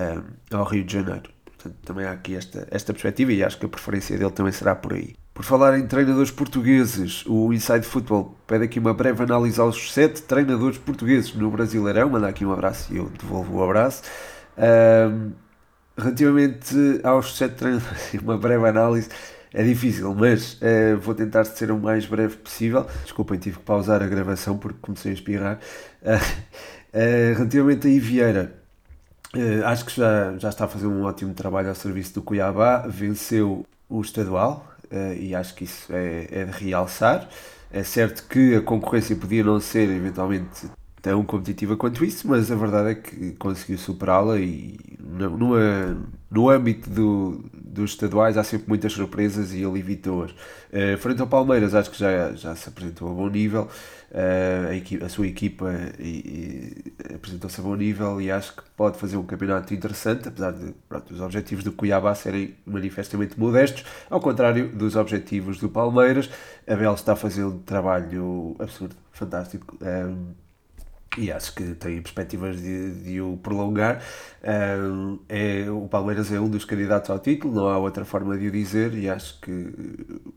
ao 0.50 0.64
Rio 0.64 0.84
de 0.84 0.92
Janeiro. 0.92 1.41
Portanto, 1.62 1.76
também 1.84 2.04
há 2.04 2.12
aqui 2.12 2.34
esta, 2.34 2.66
esta 2.70 2.92
perspectiva 2.92 3.32
e 3.32 3.44
acho 3.44 3.58
que 3.58 3.66
a 3.66 3.68
preferência 3.68 4.18
dele 4.18 4.32
também 4.32 4.52
será 4.52 4.74
por 4.74 4.94
aí. 4.94 5.14
Por 5.32 5.44
falar 5.44 5.78
em 5.78 5.86
treinadores 5.86 6.30
portugueses, 6.30 7.24
o 7.26 7.52
Inside 7.52 7.86
Football 7.86 8.36
pede 8.46 8.64
aqui 8.64 8.78
uma 8.78 8.92
breve 8.92 9.22
análise 9.22 9.60
aos 9.60 9.92
sete 9.92 10.22
treinadores 10.22 10.76
portugueses 10.76 11.32
no 11.34 11.50
Brasileirão. 11.50 12.10
Manda 12.10 12.28
aqui 12.28 12.44
um 12.44 12.52
abraço 12.52 12.92
e 12.92 12.96
eu 12.96 13.08
devolvo 13.10 13.58
o 13.58 13.62
abraço. 13.62 14.02
Um, 14.58 15.32
relativamente 15.96 16.74
aos 17.04 17.36
sete 17.36 17.54
treinadores, 17.54 18.14
uma 18.20 18.36
breve 18.36 18.68
análise 18.68 19.08
é 19.54 19.62
difícil, 19.62 20.14
mas 20.14 20.54
uh, 20.54 20.98
vou 21.00 21.14
tentar 21.14 21.44
ser 21.44 21.70
o 21.70 21.78
mais 21.78 22.06
breve 22.06 22.36
possível. 22.36 22.86
Desculpem, 23.04 23.38
tive 23.38 23.58
que 23.58 23.64
pausar 23.64 24.02
a 24.02 24.06
gravação 24.06 24.58
porque 24.58 24.78
comecei 24.80 25.12
a 25.12 25.14
espirrar. 25.14 25.60
Uh, 26.02 26.16
uh, 26.92 27.36
relativamente 27.36 27.86
a 27.86 27.90
Ivieira, 27.90 28.61
Uh, 29.34 29.64
acho 29.64 29.86
que 29.86 29.96
já, 29.96 30.36
já 30.36 30.50
está 30.50 30.66
a 30.66 30.68
fazer 30.68 30.86
um 30.86 31.04
ótimo 31.04 31.32
trabalho 31.32 31.70
ao 31.70 31.74
serviço 31.74 32.14
do 32.14 32.22
Cuiabá, 32.22 32.86
venceu 32.86 33.64
o 33.88 34.00
estadual 34.00 34.66
uh, 34.90 35.14
e 35.14 35.34
acho 35.34 35.54
que 35.54 35.64
isso 35.64 35.90
é, 35.90 36.28
é 36.30 36.44
de 36.44 36.52
realçar. 36.52 37.28
É 37.72 37.82
certo 37.82 38.28
que 38.28 38.56
a 38.56 38.60
concorrência 38.60 39.16
podia 39.16 39.42
não 39.42 39.58
ser 39.58 39.88
eventualmente 39.88 40.66
tão 41.02 41.24
competitiva 41.24 41.76
quanto 41.76 42.04
isso, 42.04 42.28
mas 42.28 42.50
a 42.50 42.54
verdade 42.54 42.90
é 42.90 42.94
que 42.94 43.32
conseguiu 43.32 43.76
superá-la 43.76 44.38
e 44.38 44.78
no, 45.00 46.06
no 46.30 46.48
âmbito 46.48 46.88
do, 46.88 47.44
dos 47.52 47.90
estaduais 47.90 48.38
há 48.38 48.44
sempre 48.44 48.68
muitas 48.68 48.92
surpresas 48.92 49.52
e 49.52 49.62
ele 49.62 49.80
evitou-as. 49.80 50.30
Uh, 50.30 50.96
frente 50.98 51.20
ao 51.20 51.26
Palmeiras, 51.26 51.74
acho 51.74 51.90
que 51.90 51.98
já, 51.98 52.32
já 52.32 52.54
se 52.54 52.68
apresentou 52.68 53.10
a 53.10 53.14
bom 53.14 53.28
nível, 53.28 53.68
uh, 54.12 54.68
a, 54.70 54.76
equipa, 54.76 55.04
a, 55.04 55.08
sua 55.08 55.26
equipa 55.26 55.70
apresentou-se 57.12 57.60
a 57.60 57.64
bom 57.64 57.74
nível 57.74 58.20
e 58.20 58.30
acho 58.30 58.54
que 58.54 58.62
pode 58.76 58.96
fazer 58.96 59.16
um 59.16 59.24
campeonato 59.24 59.74
interessante, 59.74 60.28
apesar 60.28 60.52
de 60.52 60.72
pronto, 60.88 61.12
os 61.12 61.20
objetivos 61.20 61.64
do 61.64 61.72
Cuiabá 61.72 62.14
serem 62.14 62.54
manifestamente 62.64 63.38
modestos, 63.38 63.84
ao 64.08 64.20
contrário 64.20 64.68
dos 64.68 64.94
objetivos 64.94 65.58
do 65.58 65.68
Palmeiras. 65.68 66.30
Abel 66.64 66.94
está 66.94 67.14
a 67.14 67.16
fazer 67.16 67.44
um 67.44 67.58
trabalho 67.58 68.54
absurdo, 68.60 68.94
fantástico. 69.10 69.76
Eh, 69.80 70.14
e 71.16 71.30
acho 71.30 71.54
que 71.54 71.74
tem 71.74 72.00
perspectivas 72.00 72.60
de, 72.60 72.92
de 73.02 73.20
o 73.20 73.36
prolongar. 73.36 74.02
Um, 74.42 75.18
é, 75.28 75.70
o 75.70 75.86
Palmeiras 75.88 76.32
é 76.32 76.40
um 76.40 76.48
dos 76.48 76.64
candidatos 76.64 77.10
ao 77.10 77.18
título, 77.18 77.54
não 77.54 77.68
há 77.68 77.78
outra 77.78 78.04
forma 78.04 78.36
de 78.36 78.48
o 78.48 78.50
dizer, 78.50 78.94
e 78.94 79.08
acho 79.08 79.38
que 79.40 79.72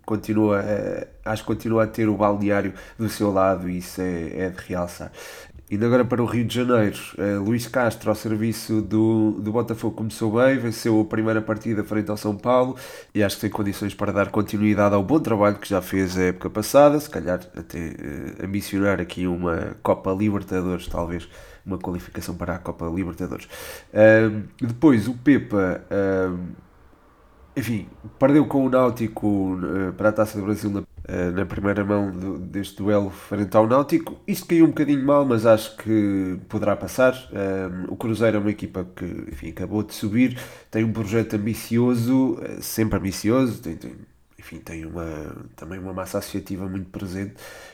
continua, 0.05 0.63
acho 1.23 1.43
que 1.43 1.47
continua 1.47 1.83
a 1.85 1.87
ter 1.87 2.09
o 2.09 2.15
balneário 2.15 2.73
do 2.97 3.09
seu 3.09 3.31
lado, 3.31 3.69
e 3.69 3.77
isso 3.77 4.01
é, 4.01 4.45
é 4.45 4.49
de 4.49 4.61
realçar. 4.67 5.11
Indo 5.69 5.83
agora 5.83 6.05
para 6.05 6.21
o 6.21 6.25
Rio 6.25 6.45
de 6.45 6.53
Janeiro, 6.53 6.99
uh, 7.17 7.43
Luís 7.43 7.67
Castro, 7.67 8.11
ao 8.11 8.15
serviço 8.15 8.83
do, 8.83 9.31
do 9.39 9.51
Botafogo, 9.51 9.95
começou 9.95 10.31
bem, 10.31 10.59
venceu 10.59 11.01
a 11.01 11.05
primeira 11.05 11.41
partida 11.41 11.83
frente 11.83 12.11
ao 12.11 12.17
São 12.17 12.37
Paulo 12.37 12.75
e 13.15 13.23
acho 13.23 13.37
que 13.37 13.41
tem 13.41 13.49
condições 13.49 13.95
para 13.95 14.11
dar 14.11 14.29
continuidade 14.29 14.93
ao 14.93 15.01
bom 15.01 15.19
trabalho 15.19 15.55
que 15.55 15.67
já 15.67 15.81
fez 15.81 16.15
a 16.17 16.25
época 16.25 16.51
passada, 16.51 16.99
se 16.99 17.09
calhar 17.09 17.39
até 17.57 17.79
uh, 17.79 18.45
ambicionar 18.45 19.01
aqui 19.01 19.25
uma 19.25 19.75
Copa 19.81 20.11
Libertadores, 20.11 20.87
talvez 20.87 21.27
uma 21.65 21.79
qualificação 21.79 22.35
para 22.35 22.55
a 22.55 22.59
Copa 22.59 22.85
Libertadores. 22.85 23.45
Uh, 23.45 24.43
depois, 24.61 25.07
o 25.07 25.15
Pepa 25.15 25.81
enfim, 27.55 27.87
perdeu 28.19 28.45
com 28.45 28.65
o 28.65 28.69
Náutico 28.69 29.27
uh, 29.27 29.93
para 29.93 30.09
a 30.09 30.11
Taça 30.11 30.37
do 30.37 30.43
Brasil 30.43 30.69
na, 30.69 30.83
uh, 31.09 31.31
na 31.31 31.45
primeira 31.45 31.83
mão 31.83 32.11
do, 32.11 32.37
deste 32.39 32.77
duelo 32.77 33.09
frente 33.09 33.55
ao 33.55 33.67
Náutico. 33.67 34.17
Isto 34.27 34.47
caiu 34.47 34.65
um 34.65 34.69
bocadinho 34.69 35.05
mal, 35.05 35.25
mas 35.25 35.45
acho 35.45 35.77
que 35.77 36.39
poderá 36.49 36.75
passar. 36.75 37.13
Uh, 37.13 37.91
o 37.91 37.95
Cruzeiro 37.95 38.37
é 38.37 38.39
uma 38.39 38.51
equipa 38.51 38.87
que 38.95 39.05
enfim, 39.31 39.49
acabou 39.49 39.83
de 39.83 39.93
subir, 39.93 40.37
tem 40.69 40.83
um 40.83 40.91
projeto 40.91 41.35
ambicioso, 41.35 42.39
sempre 42.59 42.97
ambicioso, 42.97 43.61
tem, 43.61 43.75
tem 43.75 43.95
enfim, 44.45 44.59
tem 44.59 44.85
uma, 44.85 45.35
também 45.55 45.79
uma 45.79 45.91
massa 45.91 46.19
associativa 46.19 46.67
muito 46.69 46.91
presente 46.91 47.33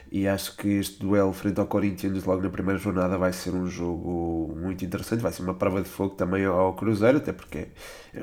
e 0.10 0.26
acho 0.26 0.56
que 0.56 0.70
este 0.70 1.00
duelo 1.02 1.34
frente 1.34 1.60
ao 1.60 1.68
Corinthians 1.68 2.24
logo 2.24 2.42
na 2.42 2.50
primeira 2.50 2.80
jornada 2.80 3.18
vai 3.18 3.34
ser 3.34 3.54
um 3.54 3.68
jogo 3.68 4.56
muito 4.58 4.86
interessante, 4.86 5.20
vai 5.20 5.34
ser 5.34 5.44
uma 5.44 5.54
prova 5.54 5.82
de 5.82 5.90
fogo 5.90 6.16
também 6.16 6.46
ao 6.46 6.74
Cruzeiro, 6.74 7.18
até 7.18 7.34
porque 7.34 7.68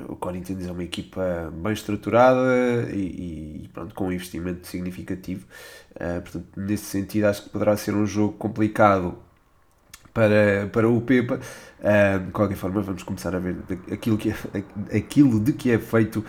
o 0.09 0.17
Corinthians 0.17 0.67
é 0.67 0.73
uma 0.73 0.83
equipa 0.83 1.53
bem 1.55 1.75
estruturada 1.75 2.89
e, 2.91 3.65
e 3.65 3.69
pronto, 3.69 3.95
com 3.95 4.07
um 4.07 4.13
investimento 4.13 4.67
significativo, 4.67 5.47
uh, 5.97 6.23
portanto 6.23 6.47
nesse 6.57 6.85
sentido 6.85 7.27
acho 7.27 7.45
que 7.45 7.51
poderá 7.51 7.77
ser 7.77 7.95
um 7.95 8.07
jogo 8.07 8.33
complicado 8.33 9.19
para, 10.15 10.69
para 10.73 10.89
o 10.89 11.01
Pepa. 11.03 11.39
Uh, 11.81 12.27
de 12.27 12.33
qualquer 12.33 12.57
forma, 12.57 12.81
vamos 12.81 13.03
começar 13.03 13.35
a 13.37 13.39
ver 13.39 13.57
aquilo, 13.93 14.17
que 14.17 14.31
é, 14.31 14.97
aquilo 14.97 15.39
de 15.39 15.53
que 15.53 15.71
é 15.71 15.79
feito 15.79 16.25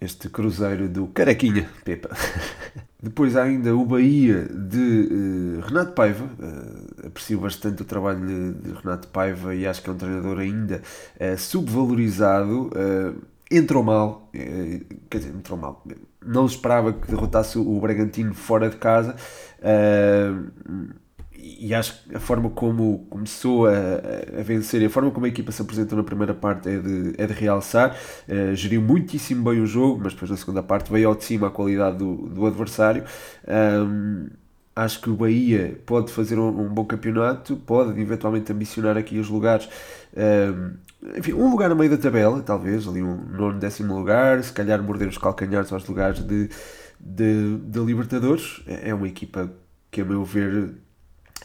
este 0.00 0.28
cruzeiro 0.28 0.88
do 0.88 1.06
Caraquinha, 1.08 1.68
Pepa. 1.84 2.10
Depois 3.02 3.36
há 3.36 3.42
ainda 3.42 3.76
o 3.76 3.84
Bahia 3.84 4.48
de 4.48 5.58
uh, 5.58 5.60
Renato 5.66 5.92
Paiva. 5.92 6.24
Uh, 6.24 7.06
aprecio 7.06 7.38
bastante 7.38 7.82
o 7.82 7.84
trabalho 7.84 8.26
de, 8.26 8.52
de, 8.54 8.72
Renato 8.72 9.08
Paiva 9.08 9.54
e 9.54 9.66
acho 9.66 9.82
que 9.82 9.90
é 9.90 9.92
um 9.92 9.96
treinador 9.96 10.38
ainda 10.38 10.80
uh, 11.20 11.38
subvalorizado. 11.38 12.70
entrou 13.50 13.82
mal, 13.82 14.30
quer 15.10 15.18
dizer, 15.18 15.34
entrou 15.34 15.58
mal. 15.58 15.84
Não 16.24 16.46
esperava 16.46 16.92
que 16.92 17.06
derrotasse 17.06 17.58
o 17.58 17.78
Bragantino 17.80 18.32
fora 18.32 18.70
de 18.70 18.76
casa 18.76 19.14
e 21.44 21.74
acho 21.74 22.02
que 22.04 22.16
a 22.16 22.20
forma 22.20 22.48
como 22.50 23.06
começou 23.10 23.66
a, 23.66 23.72
a 24.38 24.42
vencer 24.42 24.80
e 24.80 24.86
a 24.86 24.90
forma 24.90 25.10
como 25.10 25.26
a 25.26 25.28
equipa 25.28 25.52
se 25.52 25.60
apresentou 25.60 25.98
na 25.98 26.04
primeira 26.04 26.32
parte 26.32 26.68
é 26.68 26.78
de, 26.78 27.14
é 27.18 27.26
de 27.26 27.32
realçar. 27.32 27.96
Uh, 28.28 28.54
geriu 28.54 28.80
muitíssimo 28.80 29.50
bem 29.50 29.60
o 29.60 29.66
jogo, 29.66 30.00
mas 30.02 30.14
depois 30.14 30.30
na 30.30 30.36
segunda 30.36 30.62
parte 30.62 30.90
veio 30.90 31.08
ao 31.08 31.14
de 31.14 31.24
cima 31.24 31.48
a 31.48 31.50
qualidade 31.50 31.98
do, 31.98 32.16
do 32.28 32.46
adversário. 32.46 33.04
Um, 33.46 34.28
acho 34.74 35.00
que 35.00 35.10
o 35.10 35.14
Bahia 35.14 35.80
pode 35.84 36.10
fazer 36.10 36.38
um, 36.38 36.48
um, 36.48 36.68
bom 36.68 36.84
campeonato, 36.84 37.56
pode 37.56 38.00
eventualmente 38.00 38.50
ambicionar 38.50 38.96
aqui 38.96 39.18
os 39.18 39.28
lugares. 39.28 39.68
Um, 40.16 40.74
enfim, 41.18 41.34
um 41.34 41.50
lugar 41.50 41.68
no 41.68 41.76
meio 41.76 41.90
da 41.90 41.98
tabela, 41.98 42.40
talvez, 42.42 42.88
ali 42.88 43.02
um 43.02 43.16
nono, 43.16 43.58
décimo 43.58 43.96
lugar, 43.96 44.42
se 44.42 44.52
calhar 44.52 44.82
morder 44.82 45.08
os 45.08 45.18
calcanhares 45.18 45.70
aos 45.72 45.86
lugares 45.86 46.20
de, 46.20 46.48
de, 46.98 47.58
de 47.58 47.80
Libertadores. 47.80 48.62
É, 48.66 48.90
é 48.90 48.94
uma 48.94 49.06
equipa 49.06 49.52
que, 49.90 50.00
a 50.00 50.04
meu 50.04 50.24
ver, 50.24 50.74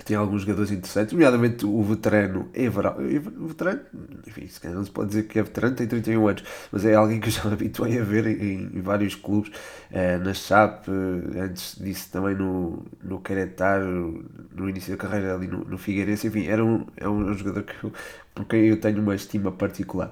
tem 0.03 0.15
alguns 0.15 0.41
jogadores 0.41 0.71
interessantes, 0.71 1.13
nomeadamente 1.13 1.65
o 1.65 1.81
veterano 1.83 2.49
Evra. 2.53 2.95
O 3.37 3.47
veterano, 3.47 3.81
enfim, 4.27 4.47
se 4.47 4.59
calhar 4.59 4.77
não 4.77 4.85
se 4.85 4.91
pode 4.91 5.09
dizer 5.09 5.23
que 5.23 5.39
é 5.39 5.43
veterano, 5.43 5.75
tem 5.75 5.87
31 5.87 6.27
anos, 6.27 6.43
mas 6.71 6.85
é 6.85 6.95
alguém 6.95 7.19
que 7.19 7.27
eu 7.27 7.31
já 7.31 7.45
me 7.45 7.53
habituei 7.53 7.99
a 7.99 8.03
ver 8.03 8.27
em, 8.27 8.69
em 8.73 8.81
vários 8.81 9.15
clubes, 9.15 9.51
eh, 9.91 10.17
na 10.17 10.33
Chape, 10.33 10.91
antes 11.37 11.75
disso 11.79 12.09
também 12.11 12.35
no, 12.35 12.85
no 13.03 13.19
Querétaro, 13.19 14.25
no 14.55 14.69
início 14.69 14.95
da 14.95 14.97
carreira 14.97 15.35
ali 15.35 15.47
no, 15.47 15.63
no 15.65 15.77
Figueirense, 15.77 16.27
enfim, 16.27 16.47
era 16.47 16.63
um, 16.63 16.85
é 16.97 17.07
um, 17.07 17.29
um 17.29 17.33
jogador 17.33 17.63
que 17.63 17.83
eu 17.83 17.91
por 18.39 18.45
quem 18.45 18.67
eu 18.67 18.79
tenho 18.79 19.01
uma 19.01 19.13
estima 19.13 19.51
particular. 19.51 20.11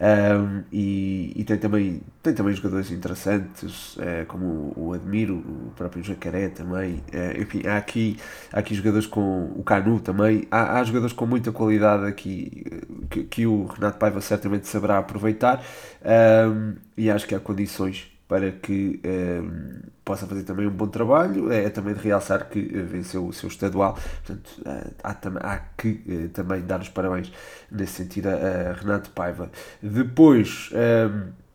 Um, 0.00 0.64
e, 0.72 1.32
e, 1.36 1.44
tem, 1.44 1.56
também, 1.56 2.02
tem 2.20 2.34
também 2.34 2.52
jogadores 2.52 2.90
interessantes, 2.90 3.94
uh, 3.96 4.26
como 4.26 4.72
o 4.76 4.92
Admiro, 4.94 5.36
o 5.36 5.72
próprio 5.76 6.02
Jacaré 6.02 6.48
também. 6.48 6.94
Uh, 7.14 7.40
enfim, 7.40 7.64
há 7.68 7.76
aqui, 7.76 8.16
há 8.52 8.58
aqui 8.58 8.74
jogadores 8.74 9.06
com 9.06 9.52
o 9.54 9.62
Canu 9.62 10.00
também. 10.00 10.48
Há, 10.50 10.80
há 10.80 10.84
jogadores 10.84 11.12
com 11.12 11.24
muita 11.24 11.52
qualidade 11.52 12.04
aqui 12.04 12.66
que, 13.08 13.22
que 13.22 13.46
o 13.46 13.66
Renato 13.66 13.96
Paiva 13.96 14.20
certamente 14.20 14.66
saberá 14.66 14.98
aproveitar. 14.98 15.64
Um, 16.04 16.74
e 16.96 17.08
acho 17.08 17.28
que 17.28 17.34
há 17.36 17.38
condições 17.38 18.10
para 18.26 18.50
que 18.50 19.00
um, 19.06 19.80
possa 20.08 20.26
fazer 20.26 20.42
também 20.44 20.66
um 20.66 20.70
bom 20.70 20.86
trabalho. 20.86 21.52
É, 21.52 21.64
é 21.64 21.70
também 21.70 21.92
de 21.92 22.00
realçar 22.00 22.48
que 22.48 22.60
uh, 22.60 22.86
venceu 22.86 23.26
o 23.26 23.32
seu 23.32 23.48
estadual, 23.48 23.98
portanto, 24.24 24.48
uh, 24.60 24.94
há, 25.04 25.52
há, 25.52 25.58
que 25.76 26.02
uh, 26.08 26.28
também 26.30 26.62
dar 26.62 26.80
os 26.80 26.88
parabéns 26.88 27.30
nesse 27.70 27.92
sentido 27.92 28.28
a, 28.28 28.72
Renato 28.72 29.10
Paiva. 29.10 29.50
Depois. 29.82 30.70
Um, 30.72 31.48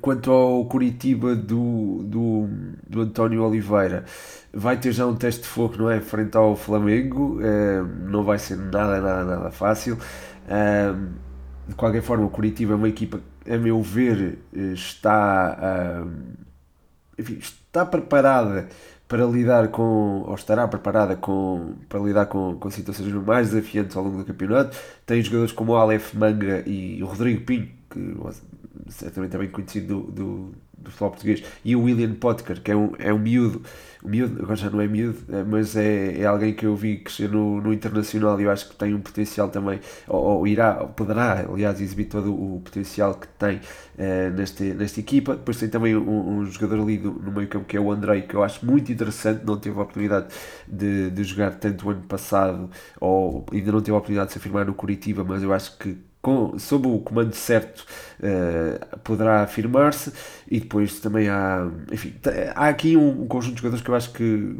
Quanto 0.00 0.32
ao 0.32 0.64
Curitiba 0.64 1.36
do, 1.36 2.02
do, 2.02 2.48
do 2.84 3.00
António 3.00 3.44
Oliveira, 3.44 4.04
vai 4.52 4.76
ter 4.76 4.90
já 4.90 5.06
um 5.06 5.14
teste 5.14 5.42
de 5.42 5.46
fogo, 5.46 5.76
não 5.78 5.88
é? 5.88 6.00
Frente 6.00 6.36
ao 6.36 6.56
Flamengo, 6.56 7.38
não 8.10 8.24
vai 8.24 8.40
ser 8.40 8.56
nada, 8.56 9.00
nada, 9.00 9.24
nada 9.24 9.50
fácil. 9.52 9.96
de 11.68 11.74
qualquer 11.76 12.02
forma, 12.02 12.26
o 12.26 12.28
Curitiba 12.28 12.72
é 12.72 12.76
uma 12.76 12.88
equipa 12.88 13.20
a 13.48 13.56
meu 13.56 13.80
ver, 13.80 14.40
está, 14.52 16.04
enfim, 17.18 17.38
está 17.38 17.84
preparada 17.84 18.68
para 19.08 19.24
lidar 19.24 19.68
com, 19.68 20.22
ou 20.26 20.34
estará 20.34 20.68
preparada 20.68 21.16
com, 21.16 21.74
para 21.88 21.98
lidar 22.00 22.26
com, 22.26 22.56
com 22.56 22.70
situações 22.70 23.10
mais 23.12 23.50
desafiantes 23.50 23.96
ao 23.96 24.04
longo 24.04 24.18
do 24.18 24.24
campeonato. 24.24 24.76
Tem 25.06 25.22
jogadores 25.22 25.52
como 25.52 25.72
o 25.72 25.76
Aleph 25.76 26.12
Manga 26.14 26.62
e 26.66 27.02
o 27.02 27.06
Rodrigo 27.06 27.44
Pinho, 27.44 27.70
que 27.90 28.14
certamente 28.90 29.34
é 29.34 29.38
bem 29.38 29.48
conhecido 29.48 30.02
do, 30.02 30.12
do, 30.12 30.54
do 30.78 30.90
futebol 30.90 31.10
português, 31.10 31.44
e 31.64 31.74
o 31.74 31.82
William 31.82 32.14
Potker, 32.14 32.60
que 32.62 32.70
é 32.70 32.76
um, 32.76 32.92
é 32.98 33.12
um 33.12 33.18
miúdo. 33.18 33.62
O 34.02 34.08
miúdo, 34.08 34.40
agora 34.40 34.54
já 34.54 34.70
não 34.70 34.80
é 34.80 34.86
miúdo, 34.86 35.18
eh, 35.28 35.42
mas 35.42 35.76
é, 35.76 36.20
é 36.20 36.24
alguém 36.24 36.54
que 36.54 36.64
eu 36.64 36.76
vi 36.76 36.98
crescer 36.98 37.28
no, 37.28 37.60
no 37.60 37.72
Internacional 37.72 38.40
e 38.40 38.44
eu 38.44 38.50
acho 38.50 38.68
que 38.68 38.76
tem 38.76 38.94
um 38.94 39.00
potencial 39.00 39.48
também, 39.48 39.80
ou, 40.06 40.38
ou 40.38 40.46
irá, 40.46 40.78
ou 40.82 40.88
poderá, 40.88 41.44
aliás, 41.50 41.80
exibir 41.80 42.04
todo 42.04 42.32
o 42.32 42.60
potencial 42.60 43.14
que 43.14 43.26
tem 43.26 43.56
uh, 43.56 44.30
nesta, 44.36 44.62
nesta 44.62 45.00
equipa. 45.00 45.34
Depois 45.34 45.58
tem 45.58 45.68
também 45.68 45.96
um, 45.96 46.38
um 46.38 46.46
jogador 46.46 46.80
ali 46.80 46.96
do, 46.98 47.12
no 47.12 47.32
meio 47.32 47.48
campo 47.48 47.64
que 47.66 47.76
é 47.76 47.80
o 47.80 47.90
Andrei, 47.90 48.22
que 48.22 48.34
eu 48.36 48.42
acho 48.44 48.64
muito 48.64 48.92
interessante, 48.92 49.44
não 49.44 49.56
teve 49.56 49.76
a 49.76 49.82
oportunidade 49.82 50.28
de, 50.66 51.10
de 51.10 51.24
jogar 51.24 51.56
tanto 51.56 51.88
o 51.88 51.90
ano 51.90 52.02
passado, 52.02 52.70
ou 53.00 53.44
ainda 53.52 53.72
não 53.72 53.80
teve 53.80 53.92
a 53.92 53.96
oportunidade 53.96 54.28
de 54.28 54.32
se 54.34 54.38
afirmar 54.38 54.64
no 54.64 54.74
Curitiba, 54.74 55.24
mas 55.24 55.42
eu 55.42 55.52
acho 55.52 55.76
que 55.76 55.98
com, 56.20 56.58
sob 56.58 56.88
o 56.88 56.98
comando 57.00 57.34
certo 57.34 57.86
uh, 58.20 58.98
poderá 59.00 59.42
afirmar-se 59.42 60.12
e 60.50 60.60
depois 60.60 61.00
também 61.00 61.28
há 61.28 61.70
enfim, 61.92 62.14
há 62.54 62.68
aqui 62.68 62.96
um, 62.96 63.26
conjunto 63.26 63.54
de 63.54 63.60
jogadores 63.60 63.84
que 63.84 63.90
eu 63.90 63.94
acho 63.94 64.12
que 64.12 64.56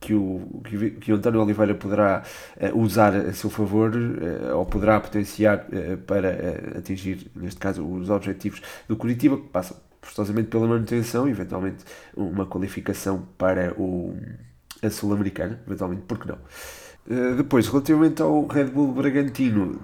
que 0.00 0.14
o, 0.14 0.60
que, 0.64 0.90
que 0.90 1.12
o 1.12 1.14
António 1.14 1.40
Oliveira 1.40 1.76
poderá 1.76 2.24
uh, 2.60 2.76
usar 2.76 3.14
a 3.14 3.32
seu 3.32 3.48
favor 3.48 3.94
uh, 3.94 4.56
ou 4.56 4.66
poderá 4.66 4.98
potenciar 4.98 5.64
para 6.08 6.76
atingir, 6.76 7.30
neste 7.36 7.60
caso, 7.60 7.86
os 7.86 8.10
objetivos 8.10 8.60
do 8.88 8.96
Curitiba, 8.96 9.36
que 9.36 9.48
passam 9.48 9.76
forçosamente 10.00 10.48
pela 10.48 10.66
manutenção 10.66 11.28
e 11.28 11.30
eventualmente 11.30 11.84
uma 12.16 12.44
qualificação 12.46 13.28
para 13.38 13.72
o, 13.80 14.16
a 14.82 14.90
Sul-Americana, 14.90 15.60
eventualmente, 15.64 16.02
porque 16.08 16.28
não? 16.28 16.38
depois, 17.36 17.68
relativamente 17.68 18.20
ao 18.22 18.44
Red 18.48 18.64
Bull 18.64 18.92
Bragantino, 18.92 19.80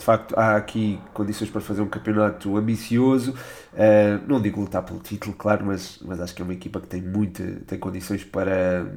de 0.00 0.04
facto 0.04 0.34
há 0.34 0.56
aqui 0.56 0.98
condições 1.12 1.50
para 1.50 1.60
fazer 1.60 1.82
um 1.82 1.88
campeonato 1.88 2.56
ambicioso. 2.56 3.32
Uh, 3.74 4.26
não 4.26 4.40
digo 4.40 4.60
lutar 4.60 4.82
pelo 4.82 4.98
título, 4.98 5.36
claro, 5.36 5.66
mas, 5.66 5.98
mas 6.02 6.20
acho 6.20 6.34
que 6.34 6.40
é 6.40 6.44
uma 6.44 6.54
equipa 6.54 6.80
que 6.80 6.88
tem, 6.88 7.02
muita, 7.02 7.44
tem 7.66 7.78
condições 7.78 8.24
para, 8.24 8.90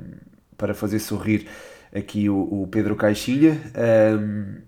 para 0.57 0.73
fazer 0.73 0.99
sorrir 0.99 1.47
aqui 1.93 2.29
o, 2.29 2.63
o 2.63 2.67
Pedro 2.67 2.95
Caixinha. 2.95 3.61
Uh, 3.75 4.61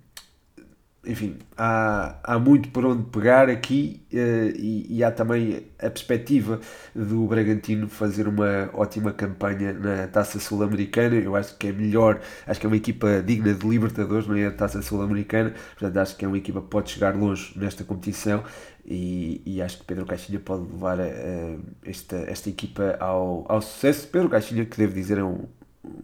enfim, 1.06 1.38
há, 1.58 2.18
há 2.24 2.40
muito 2.40 2.70
por 2.70 2.86
onde 2.86 3.04
pegar 3.04 3.50
aqui 3.50 4.02
uh, 4.14 4.16
e, 4.58 4.98
e, 4.98 5.04
há 5.04 5.12
também 5.12 5.64
a 5.80 5.90
perspectiva 5.90 6.60
do 6.96 7.26
Bragantino 7.28 7.88
fazer 7.88 8.28
uma 8.28 8.70
ótima 8.74 9.12
campanha 9.14 9.74
na 9.74 10.08
Taça 10.08 10.40
Sul-Americana. 10.40 11.16
Eu 11.16 11.36
acho 11.36 11.58
que 11.58 11.68
é 11.68 11.72
melhor, 11.72 12.20
acho 12.46 12.60
que 12.60 12.66
é 12.66 12.70
uma 12.70 12.78
equipa 12.78 13.22
digna 13.22 13.54
de 13.54 13.68
Libertadores, 13.68 14.28
não 14.28 14.36
é 14.36 14.48
a 14.48 14.52
Taça 14.52 14.82
Sul-Americana. 14.82 15.54
Portanto, 15.78 15.98
acho 15.98 16.16
que 16.18 16.26
é 16.26 16.28
uma 16.28 16.38
equipa 16.38 16.62
que 16.62 16.68
pode 16.68 16.92
chegar 16.92 17.16
longe 17.16 17.54
nesta 17.58 17.84
competição 17.84 18.44
e, 18.86 19.42
e 19.46 19.62
acho 19.62 19.80
que 19.80 19.86
Pedro 19.86 20.06
Caixinha 20.06 20.40
pode 20.40 20.64
levar 20.72 21.00
uh, 21.00 21.60
esta, 21.84 22.18
esta 22.18 22.50
equipa 22.50 22.96
ao, 23.00 23.46
ao 23.50 23.62
sucesso. 23.62 24.08
Pedro 24.08 24.30
Caixinha, 24.30 24.66
que 24.66 24.78
devo 24.78 24.94
dizer, 24.94 25.18
é 25.18 25.24
um, 25.24 25.46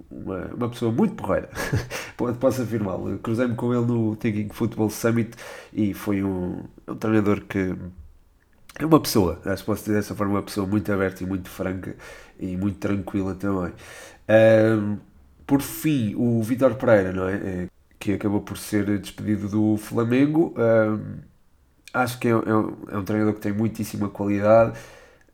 uma, 0.10 0.46
uma 0.54 0.70
pessoa 0.70 0.92
muito 0.92 1.16
porreira, 1.16 1.50
posso 2.40 2.62
afirmá-lo. 2.62 3.18
Cruzei-me 3.20 3.56
com 3.56 3.74
ele 3.74 3.86
no 3.86 4.16
Thinking 4.16 4.50
Football 4.50 4.90
Summit 4.90 5.32
e 5.74 5.94
foi 5.94 6.24
um, 6.24 6.64
um 6.88 6.96
treinador 6.96 7.42
que 7.42 7.76
é 8.80 8.86
uma 8.86 9.00
pessoa, 9.00 9.40
acho 9.46 9.64
que 9.64 9.66
posso 9.66 9.84
dizer 9.84 9.96
dessa 9.96 10.16
forma, 10.16 10.36
uma 10.36 10.44
pessoa 10.44 10.66
muito 10.66 10.92
aberta 10.92 11.24
e 11.24 11.28
muito 11.28 11.50
franca 11.50 11.96
e 12.40 12.58
muito 12.58 12.80
tranquila 12.80 13.36
também. 13.36 13.74
Um, 14.30 14.98
por 15.46 15.62
fim, 15.62 16.16
o 16.16 16.42
Vitor 16.42 16.76
Pereira, 16.76 17.12
não 17.12 17.28
é? 17.28 17.36
é? 17.36 17.68
Que 18.00 18.14
acabou 18.14 18.42
por 18.42 18.58
ser 18.58 18.98
despedido 19.00 19.50
do 19.50 19.78
Flamengo. 19.78 20.56
Um, 20.58 21.20
acho 21.94 22.18
que 22.20 22.28
é, 22.28 22.32
é, 22.32 22.36
um, 22.36 22.78
é 22.90 22.98
um 22.98 23.04
treinador 23.04 23.34
que 23.36 23.42
tem 23.42 23.52
muitíssima 23.52 24.10
qualidade 24.10 24.80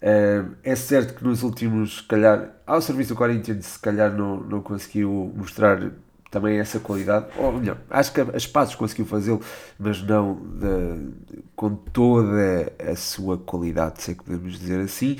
é 0.01 0.75
certo 0.75 1.15
que 1.15 1.23
nos 1.23 1.43
últimos, 1.43 1.97
se 1.97 2.03
calhar, 2.03 2.51
ao 2.65 2.81
serviço 2.81 3.13
do 3.13 3.17
Corinthians, 3.17 3.65
se 3.65 3.79
calhar 3.79 4.11
não, 4.11 4.39
não 4.41 4.61
conseguiu 4.61 5.31
mostrar 5.35 5.91
também 6.29 6.59
essa 6.59 6.79
qualidade, 6.79 7.27
ou 7.37 7.53
melhor, 7.53 7.77
acho 7.89 8.11
que 8.11 8.21
as 8.21 8.45
passos 8.45 8.75
conseguiu 8.75 9.05
fazê-lo, 9.05 9.41
mas 9.79 10.01
não 10.03 10.35
de, 10.35 11.13
com 11.55 11.73
toda 11.75 12.71
a 12.79 12.95
sua 12.95 13.37
qualidade, 13.37 14.01
se 14.03 14.11
é 14.11 14.13
que 14.13 14.23
podemos 14.23 14.59
dizer 14.59 14.79
assim. 14.81 15.17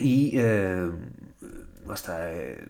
E 0.00 0.38
uh, 0.38 0.98
lá 1.86 1.94
está. 1.94 2.14
É, 2.14 2.62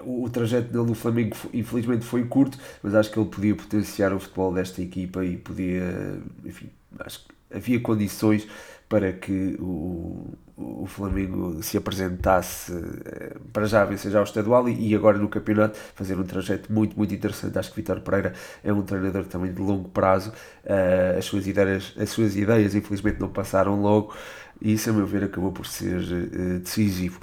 o, 0.00 0.28
trajeto 0.30 0.72
dele 0.72 0.86
no 0.86 0.94
Flamengo 0.94 1.36
infelizmente 1.52 2.04
foi 2.04 2.24
curto, 2.24 2.58
mas 2.82 2.94
acho 2.94 3.10
que 3.10 3.18
ele 3.18 3.28
podia 3.28 3.54
potenciar 3.54 4.12
o 4.12 4.20
futebol 4.20 4.52
desta 4.54 4.80
equipa 4.80 5.24
e 5.24 5.36
podia, 5.36 6.20
enfim, 6.44 6.70
acho 7.00 7.26
que 7.26 7.56
havia 7.56 7.80
condições 7.80 8.46
para 8.88 9.12
que 9.12 9.56
o, 9.60 10.34
o 10.56 10.86
Flamengo 10.86 11.62
se 11.62 11.76
apresentasse 11.76 12.72
eh, 13.04 13.36
para 13.52 13.66
já 13.66 13.84
vencer 13.84 14.10
já 14.10 14.20
o 14.20 14.24
estadual 14.24 14.68
e, 14.68 14.94
agora 14.94 15.18
no 15.18 15.28
campeonato 15.28 15.78
fazer 15.94 16.18
um 16.18 16.24
trajeto 16.24 16.72
muito, 16.72 16.96
muito 16.96 17.14
interessante. 17.14 17.58
Acho 17.58 17.70
que 17.70 17.76
Vitor 17.76 18.00
Pereira 18.00 18.32
é 18.64 18.72
um 18.72 18.82
treinador 18.82 19.24
também 19.24 19.52
de 19.52 19.60
longo 19.60 19.88
prazo. 19.90 20.30
Uh, 20.64 21.18
as, 21.18 21.24
suas 21.26 21.46
ideias, 21.46 21.94
as 21.98 22.08
suas 22.10 22.34
ideias, 22.34 22.74
infelizmente, 22.74 23.20
não 23.20 23.28
passaram 23.28 23.80
logo 23.80 24.14
e 24.60 24.72
isso, 24.72 24.90
a 24.90 24.92
meu 24.92 25.06
ver, 25.06 25.24
acabou 25.24 25.52
por 25.52 25.66
ser 25.66 26.00
uh, 26.00 26.58
decisivo. 26.58 27.20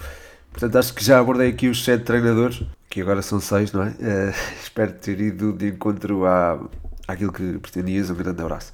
Portanto, 0.51 0.78
acho 0.78 0.93
que 0.93 1.04
já 1.04 1.19
abordei 1.19 1.49
aqui 1.49 1.67
os 1.67 1.84
sete 1.84 2.04
treinadores, 2.04 2.63
que 2.89 3.01
agora 3.01 3.21
são 3.21 3.41
seis, 3.41 3.73
não 3.73 3.84
é? 3.84 3.89
Uh, 3.89 4.34
espero 4.63 4.93
ter 4.93 5.19
ido 5.19 5.51
de 5.51 5.69
encontro 5.69 6.25
à, 6.25 6.60
àquilo 7.08 7.32
que 7.32 7.58
pretendias. 7.60 8.10
Um 8.10 8.15
grande 8.15 8.41
abraço. 8.41 8.71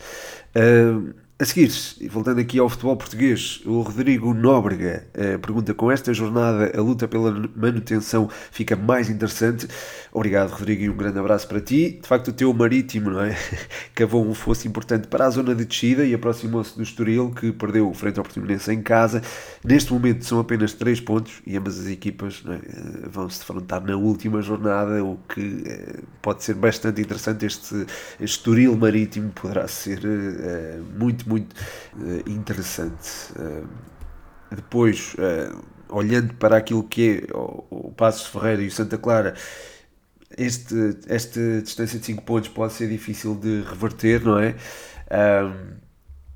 Uh, 0.55 1.13
a 1.41 1.45
seguir, 1.45 1.71
voltando 2.07 2.39
aqui 2.39 2.59
ao 2.59 2.69
futebol 2.69 2.95
português, 2.95 3.63
o 3.65 3.81
Rodrigo 3.81 4.31
Nóbrega 4.31 5.07
eh, 5.11 5.39
pergunta: 5.39 5.73
com 5.73 5.89
esta 5.89 6.13
jornada 6.13 6.71
a 6.77 6.79
luta 6.79 7.07
pela 7.07 7.31
manutenção 7.55 8.29
fica 8.51 8.75
mais 8.75 9.09
interessante? 9.09 9.67
Obrigado, 10.13 10.51
Rodrigo, 10.51 10.83
e 10.83 10.89
um 10.89 10.95
grande 10.95 11.17
abraço 11.17 11.47
para 11.47 11.59
ti. 11.59 11.99
De 11.99 12.07
facto, 12.07 12.27
o 12.27 12.31
teu 12.31 12.53
marítimo 12.53 13.09
não 13.09 13.21
é? 13.21 13.35
cavou 13.95 14.23
um 14.23 14.35
fosse 14.35 14.67
importante 14.67 15.07
para 15.07 15.25
a 15.25 15.29
zona 15.31 15.55
de 15.55 15.65
descida 15.65 16.05
e 16.05 16.13
aproximou-se 16.13 16.77
do 16.77 16.83
Estoril, 16.83 17.31
que 17.31 17.51
perdeu 17.51 17.91
frente 17.95 18.19
ao 18.19 18.23
Portimonense 18.23 18.71
em 18.71 18.83
casa. 18.83 19.23
Neste 19.63 19.91
momento 19.91 20.23
são 20.23 20.39
apenas 20.39 20.73
3 20.73 21.01
pontos 21.01 21.41
e 21.47 21.57
ambas 21.57 21.79
as 21.79 21.87
equipas 21.87 22.43
é? 22.47 22.53
Eh, 22.53 23.09
vão 23.09 23.27
se 23.27 23.39
defrontar 23.39 23.83
na 23.83 23.95
última 23.95 24.43
jornada, 24.43 25.03
o 25.03 25.17
que 25.27 25.63
eh, 25.65 26.01
pode 26.21 26.43
ser 26.43 26.53
bastante 26.53 27.01
interessante. 27.01 27.47
Este, 27.47 27.87
Estoril 28.19 28.77
marítimo 28.77 29.31
poderá 29.31 29.67
ser 29.67 30.01
eh, 30.05 30.79
muito 30.99 31.30
muito 31.31 31.53
uh, 31.95 32.29
interessante. 32.29 33.31
Uh, 33.33 33.67
depois, 34.53 35.15
uh, 35.15 35.63
olhando 35.89 36.33
para 36.35 36.57
aquilo 36.57 36.83
que 36.83 37.25
é 37.29 37.37
o, 37.37 37.65
o 37.69 37.91
Passos 37.91 38.27
Ferreira 38.27 38.61
e 38.61 38.67
o 38.67 38.71
Santa 38.71 38.97
Clara, 38.97 39.33
este, 40.37 40.75
esta 41.07 41.61
distância 41.61 41.99
de 41.99 42.05
5 42.05 42.23
pontos 42.23 42.49
pode 42.49 42.73
ser 42.73 42.89
difícil 42.89 43.35
de 43.35 43.61
reverter, 43.61 44.23
não 44.23 44.39
é? 44.39 44.55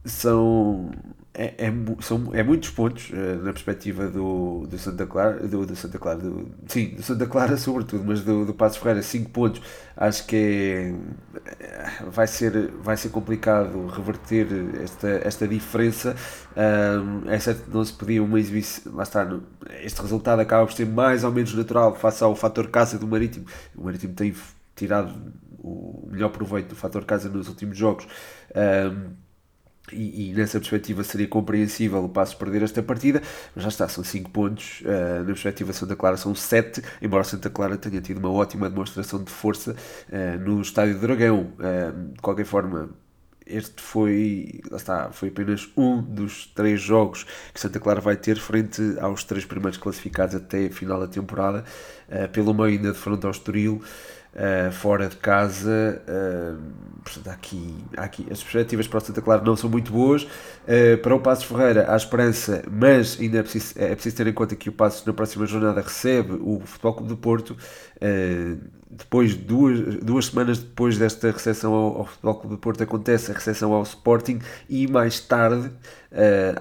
são 0.03 0.91
é, 1.38 1.54
é, 1.67 1.74
são, 2.00 2.34
é 2.34 2.41
muitos 2.41 2.69
pontos 2.69 3.10
uh, 3.10 3.43
na 3.43 3.52
perspectiva 3.52 4.08
do, 4.08 4.65
do 4.67 4.78
Santa 4.78 5.06
Clara, 5.06 5.45
do, 5.45 5.65
do 5.65 5.76
Santa 5.76 6.00
Clara, 6.00 6.19
do, 6.19 6.50
sim, 6.67 6.95
do 6.95 7.04
Santa 7.04 7.28
Clara 7.28 7.58
sobretudo, 7.58 8.06
mas 8.06 8.21
do, 8.21 8.45
do 8.45 8.54
Passos 8.54 8.78
Ferreira, 8.78 9.02
5 9.02 9.30
pontos, 9.32 9.62
acho 9.98 10.26
que 10.26 10.95
é, 11.45 12.04
vai, 12.10 12.26
ser, 12.26 12.71
vai 12.82 12.95
ser 12.95 13.10
complicado 13.10 13.86
reverter 13.88 14.48
esta, 14.82 15.10
esta 15.10 15.48
diferença, 15.48 16.15
é 17.28 17.39
certo 17.39 17.65
que 17.65 17.71
não 17.71 17.84
se 17.84 17.93
podia 17.93 18.24
uma 18.24 18.39
exibição, 18.39 18.93
lá 18.95 19.04
está, 19.04 19.28
este 19.82 20.02
resultado 20.02 20.39
acaba 20.39 20.65
por 20.65 20.74
ser 20.74 20.86
mais 20.86 21.26
ou 21.26 21.32
menos 21.32 21.54
natural 21.54 21.93
face 21.95 22.24
ao 22.24 22.34
fator 22.36 22.69
casa 22.69 22.98
do 22.98 23.06
Marítimo, 23.06 23.45
o 23.76 23.84
Marítimo 23.84 24.13
tem 24.13 24.34
tirado 24.74 25.13
o 25.60 26.08
melhor 26.10 26.30
proveito 26.30 26.69
do 26.69 26.76
fator 26.76 27.04
casa 27.04 27.28
nos 27.28 27.50
últimos 27.50 27.78
jogos, 27.78 28.08
e, 29.91 30.30
e, 30.30 30.34
nessa 30.34 30.60
perspectiva 30.60 31.04
seria 31.04 31.28
compreensível 31.28 32.04
o 32.04 32.10
passo 32.10 32.38
perder 32.38 32.63
esta 32.63 32.82
partida, 32.82 33.21
mas 33.56 33.63
já 33.63 33.69
está, 33.69 33.88
são 33.88 34.04
5 34.04 34.32
pontos, 34.32 34.82
uh, 34.82 35.19
na 35.19 35.26
perspectiva 35.26 35.71
de 35.71 35.78
Santa 35.78 35.95
Clara 35.95 36.17
são 36.17 36.34
7, 36.34 36.82
embora 37.02 37.24
Santa 37.24 37.50
Clara 37.50 37.78
tenha 37.78 38.02
tido 38.02 38.17
uma 38.17 38.32
ótima 38.32 38.69
demonstração 38.69 39.24
de 39.24 39.32
força 39.32 39.76
uh, 40.10 40.39
no 40.39 40.62
Estádio 40.62 40.95
do 40.95 41.02
Dragão. 41.02 41.54
Uh, 41.60 42.13
de 42.13 42.21
qualquer 42.21 42.45
forma, 42.45 42.89
este 43.45 43.80
foi, 43.80 44.60
lá 44.71 44.78
está, 44.78 45.12
foi 45.12 45.30
apenas 45.30 45.69
um 45.78 46.02
dos 46.02 46.48
três 46.48 46.82
jogos 46.82 47.26
que 47.54 47.60
Santa 47.60 47.80
Clara 47.80 48.02
vai 48.02 48.17
ter 48.17 48.38
frente 48.38 48.82
aos 49.00 49.24
três 49.24 49.45
primeiros 49.45 49.78
classificados 49.78 50.34
até 50.34 50.65
a 50.65 50.71
final 50.71 51.00
da 51.00 51.08
temporada, 51.08 51.63
pelo 52.34 52.56
meio 52.56 52.69
ainda 52.69 52.91
de 52.91 52.98
frente 52.98 53.24
ao 53.24 53.32
Estoril 53.32 53.84
uh, 54.36 54.71
fora 54.71 55.08
de 55.08 55.15
casa. 55.15 56.02
Uh, 56.08 56.58
portanto, 57.04 57.30
aqui, 57.30 57.76
aqui 57.98 58.28
as 58.30 58.41
perspectivas 58.41 58.88
para 58.88 58.98
o 58.98 59.02
Santa 59.02 59.21
Clara 59.21 59.43
não 59.43 59.56
são 59.56 59.69
muito 59.69 59.91
boas. 59.91 60.24
Uh, 60.24 60.98
para 61.02 61.15
o 61.15 61.19
Passos 61.19 61.45
Ferreira 61.45 61.86
há 61.91 61.95
esperança, 61.95 62.63
mas 62.69 63.17
ainda 63.19 63.39
é 63.39 63.43
preciso, 63.43 63.74
é 63.78 63.93
preciso 63.93 64.15
ter 64.15 64.28
em 64.28 64.34
conta 64.34 64.56
que 64.56 64.69
o 64.69 64.71
Passos 64.71 65.06
na 65.06 65.13
próxima 65.13 65.45
jornada 65.45 65.82
recebe 65.82 66.34
o 66.34 66.62
Futebol 66.65 66.93
Clube 66.93 67.10
do 67.10 67.17
Porto. 67.17 67.56
depois, 68.89 69.36
duas, 69.36 69.80
duas 69.98 70.28
semanas 70.28 70.60
depois 70.60 70.98
desta 70.98 71.32
recepção 71.32 71.74
ao, 71.74 71.98
ao 72.00 72.06
Futebol 72.06 72.36
Clube 72.36 72.56
do 72.56 72.60
Porto, 72.60 72.84
acontece 72.84 73.32
a 73.32 73.34
recepção 73.34 73.74
ao 73.74 73.84
Sporting 73.84 74.39
e 74.69 74.88
mais 74.88 75.19
tarde 75.19 75.71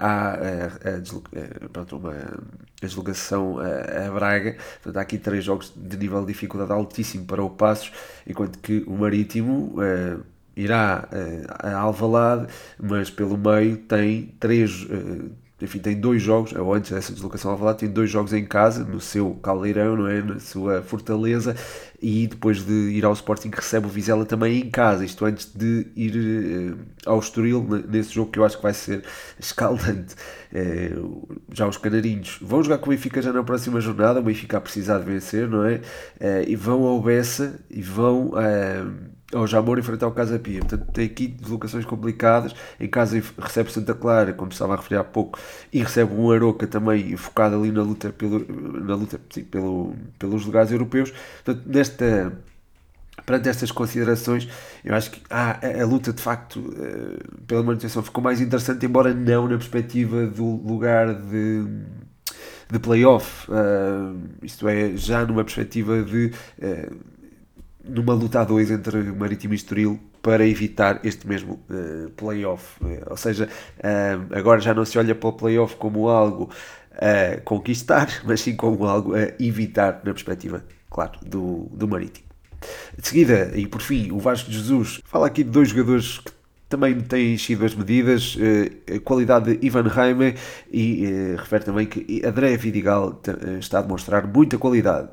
há 0.01 0.33
a, 0.33 0.37
a, 0.37 1.69
pronto, 1.73 1.97
uma 1.97 2.15
deslocação 2.81 3.59
a, 3.59 4.11
Braga. 4.11 4.57
Portanto, 4.83 4.97
há 4.99 5.01
aqui 5.03 5.19
três 5.19 5.45
jogos 5.45 5.73
de 5.75 5.97
nível 5.97 6.21
de 6.21 6.29
dificuldade 6.29 6.73
altíssimo 6.73 7.27
para 7.27 7.43
o 7.43 7.51
Passos, 7.51 7.93
enquanto 8.27 8.59
que 8.59 8.85
o 8.87 8.93
Marítimo 8.97 9.77
irá 10.57 11.09
a 11.59 11.77
Alvalade, 11.79 12.53
mas 12.79 13.11
pelo 13.11 13.37
meio 13.37 13.77
tem 13.79 14.35
três. 14.39 14.87
Uh, 15.65 15.65
enfim, 15.65 15.79
tem 15.79 15.99
dois 15.99 16.23
jogos, 16.23 16.53
ou 16.53 16.73
antes 16.73 16.91
dessa 16.91 17.13
deslocação 17.13 17.51
ao 17.51 17.57
Alvalade, 17.57 17.81
tem 17.81 17.89
dois 17.89 18.11
jogos 18.11 18.33
em 18.33 18.45
casa, 18.45 18.85
no 18.85 19.01
seu 19.01 19.35
caldeirão, 19.43 19.97
não 19.97 20.07
é? 20.07 20.23
na 20.23 20.39
sua 20.39 20.83
fortaleza, 20.83 21.57
e 22.01 22.27
depois 22.27 22.65
de 22.65 22.73
ir 22.73 23.05
ao 23.05 23.13
Sporting 23.13 23.51
recebe 23.51 23.87
o 23.87 23.89
Vizela 23.89 24.25
também 24.25 24.61
em 24.61 24.71
casa, 24.71 25.05
isto 25.05 25.25
antes 25.25 25.51
de 25.55 25.87
ir 25.97 26.75
uh, 26.75 26.79
ao 27.07 27.19
Estoril, 27.19 27.67
nesse 27.89 28.13
jogo 28.13 28.31
que 28.31 28.39
eu 28.39 28.45
acho 28.45 28.57
que 28.57 28.63
vai 28.63 28.75
ser 28.75 29.03
escaldante. 29.41 30.15
Uh, 30.53 31.41
já 31.53 31.67
os 31.67 31.77
canarinhos 31.77 32.39
vão 32.41 32.63
jogar 32.63 32.79
com 32.79 32.87
o 32.87 32.91
Benfica 32.91 33.23
já 33.23 33.33
na 33.33 33.43
próxima 33.43 33.81
jornada, 33.81 34.21
o 34.21 34.23
Benfica 34.23 34.59
a 34.59 34.61
precisar 34.61 34.99
de 34.99 35.07
vencer, 35.07 35.49
não 35.49 35.65
é? 35.65 35.77
Uh, 36.21 36.45
e 36.47 36.55
vão 36.57 36.85
ao 36.85 37.01
Bessa 37.01 37.59
e 37.71 37.83
vão 37.83 38.33
ao 39.35 39.47
Jamor 39.47 39.79
enfrentar 39.79 40.07
o 40.07 40.13
Casa 40.13 40.39
Pia. 40.39 40.61
Portanto, 40.61 40.93
tem 40.93 41.07
aqui 41.07 41.27
deslocações 41.27 41.85
complicadas. 41.85 42.55
Em 42.79 42.89
casa 42.89 43.21
recebe 43.39 43.73
Santa 43.73 43.95
Clara, 43.95 44.33
como 44.33 44.51
estava 44.51 44.75
a 44.75 44.77
referir 44.77 44.99
há 44.99 45.05
pouco, 45.05 45.39
e 45.73 45.83
recebe 45.83 46.15
um 46.15 46.31
Aroca 46.31 46.67
também 46.67 47.17
focado 47.17 47.57
ali 47.57 47.71
na 47.71 47.83
luta, 47.83 48.11
pelo, 48.11 48.45
na 48.81 48.95
luta 48.95 49.21
sim, 49.31 49.45
pelo, 49.45 49.95
pelos 50.19 50.45
lugares 50.45 50.71
europeus. 50.71 51.13
Portanto, 51.45 51.63
nesta 51.67 52.33
perante 53.25 53.49
estas 53.49 53.71
considerações, 53.71 54.49
eu 54.85 54.95
acho 54.95 55.11
que 55.11 55.23
ah, 55.31 55.59
a, 55.63 55.83
a 55.83 55.87
luta 55.87 56.13
de 56.13 56.21
facto 56.21 56.59
uh, 56.59 57.43
pela 57.47 57.63
manutenção 57.63 58.03
ficou 58.03 58.23
mais 58.23 58.41
interessante, 58.41 58.85
embora 58.85 59.15
não 59.15 59.49
na 59.49 59.57
perspectiva 59.57 60.27
do 60.27 60.45
lugar 60.45 61.15
de, 61.15 61.65
de 62.71 62.79
playoff, 62.79 63.51
uh, 63.51 64.19
isto 64.43 64.69
é, 64.69 64.97
já 64.97 65.25
numa 65.25 65.45
perspectiva 65.45 66.03
de 66.03 66.33
uh, 66.59 67.14
numa 67.87 68.15
luta 68.15 68.41
a 68.41 68.45
dois 68.45 68.71
entre 68.71 69.03
Marítimo 69.13 69.55
e 69.55 69.57
Estoril 69.57 70.01
para 70.23 70.47
evitar 70.47 71.01
este 71.05 71.29
mesmo 71.29 71.61
uh, 71.69 72.11
playoff. 72.11 72.83
Uh, 72.83 73.11
ou 73.11 73.17
seja, 73.17 73.49
uh, 73.79 74.35
agora 74.35 74.61
já 74.61 74.73
não 74.73 74.85
se 74.85 74.99
olha 74.99 75.15
para 75.15 75.29
o 75.29 75.33
playoff 75.33 75.77
como 75.77 76.09
algo 76.09 76.51
a 76.93 77.41
conquistar, 77.43 78.09
mas 78.25 78.41
sim 78.41 78.57
como 78.57 78.87
algo 78.87 79.15
a 79.15 79.35
evitar 79.39 80.01
na 80.05 80.13
perspectiva, 80.13 80.65
claro, 80.91 81.19
do, 81.25 81.69
do 81.73 81.87
Marítimo. 81.87 82.27
De 82.99 83.07
seguida, 83.07 83.53
e 83.55 83.67
por 83.67 83.83
fim, 83.83 84.11
o 84.11 84.19
Vasco 84.19 84.51
de 84.51 84.57
Jesus 84.57 85.01
fala 85.05 85.27
aqui 85.27 85.45
de 85.45 85.51
dois 85.51 85.69
jogadores 85.69 86.19
que 86.19 86.33
também 86.67 86.99
têm 86.99 87.37
sido 87.37 87.67
as 87.67 87.75
medidas, 87.75 88.39
a 88.93 88.99
qualidade 89.01 89.55
de 89.55 89.67
Ivan 89.67 89.87
Jaime 89.91 90.35
e 90.73 91.35
refere 91.37 91.63
também 91.63 91.87
que 91.87 92.23
André 92.25 92.57
Vidigal 92.57 93.21
está 93.61 93.81
a 93.81 93.83
demonstrar 93.83 94.27
muita 94.27 94.57
qualidade 94.57 95.11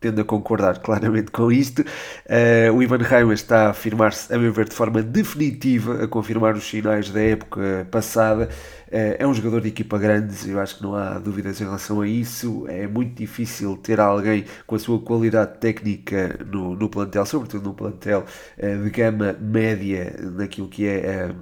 tendo 0.00 0.20
a 0.20 0.24
concordar 0.24 0.78
claramente 0.80 1.30
com 1.30 1.50
isto. 1.50 1.80
Uh, 1.80 2.72
o 2.74 2.82
Ivan 2.82 2.98
Reimer 2.98 3.34
está 3.34 3.66
a 3.66 3.70
afirmar-se, 3.70 4.32
a 4.32 4.38
meu 4.38 4.52
ver, 4.52 4.68
de 4.68 4.74
forma 4.74 5.02
definitiva, 5.02 6.04
a 6.04 6.08
confirmar 6.08 6.54
os 6.54 6.68
sinais 6.68 7.10
da 7.10 7.20
época 7.20 7.86
passada. 7.90 8.48
Uh, 8.88 9.16
é 9.18 9.26
um 9.26 9.34
jogador 9.34 9.60
de 9.60 9.68
equipa 9.68 9.98
grande, 9.98 10.50
eu 10.50 10.60
acho 10.60 10.76
que 10.76 10.82
não 10.82 10.94
há 10.94 11.18
dúvidas 11.18 11.60
em 11.60 11.64
relação 11.64 12.00
a 12.00 12.08
isso. 12.08 12.64
É 12.68 12.86
muito 12.86 13.14
difícil 13.14 13.76
ter 13.76 14.00
alguém 14.00 14.44
com 14.66 14.74
a 14.76 14.78
sua 14.78 15.00
qualidade 15.00 15.58
técnica 15.58 16.38
no, 16.46 16.74
no 16.74 16.88
plantel, 16.88 17.26
sobretudo 17.26 17.64
no 17.64 17.74
plantel 17.74 18.24
uh, 18.58 18.84
de 18.84 18.90
gama 18.90 19.36
média, 19.40 20.14
naquilo 20.32 20.68
que 20.68 20.86
é 20.86 21.34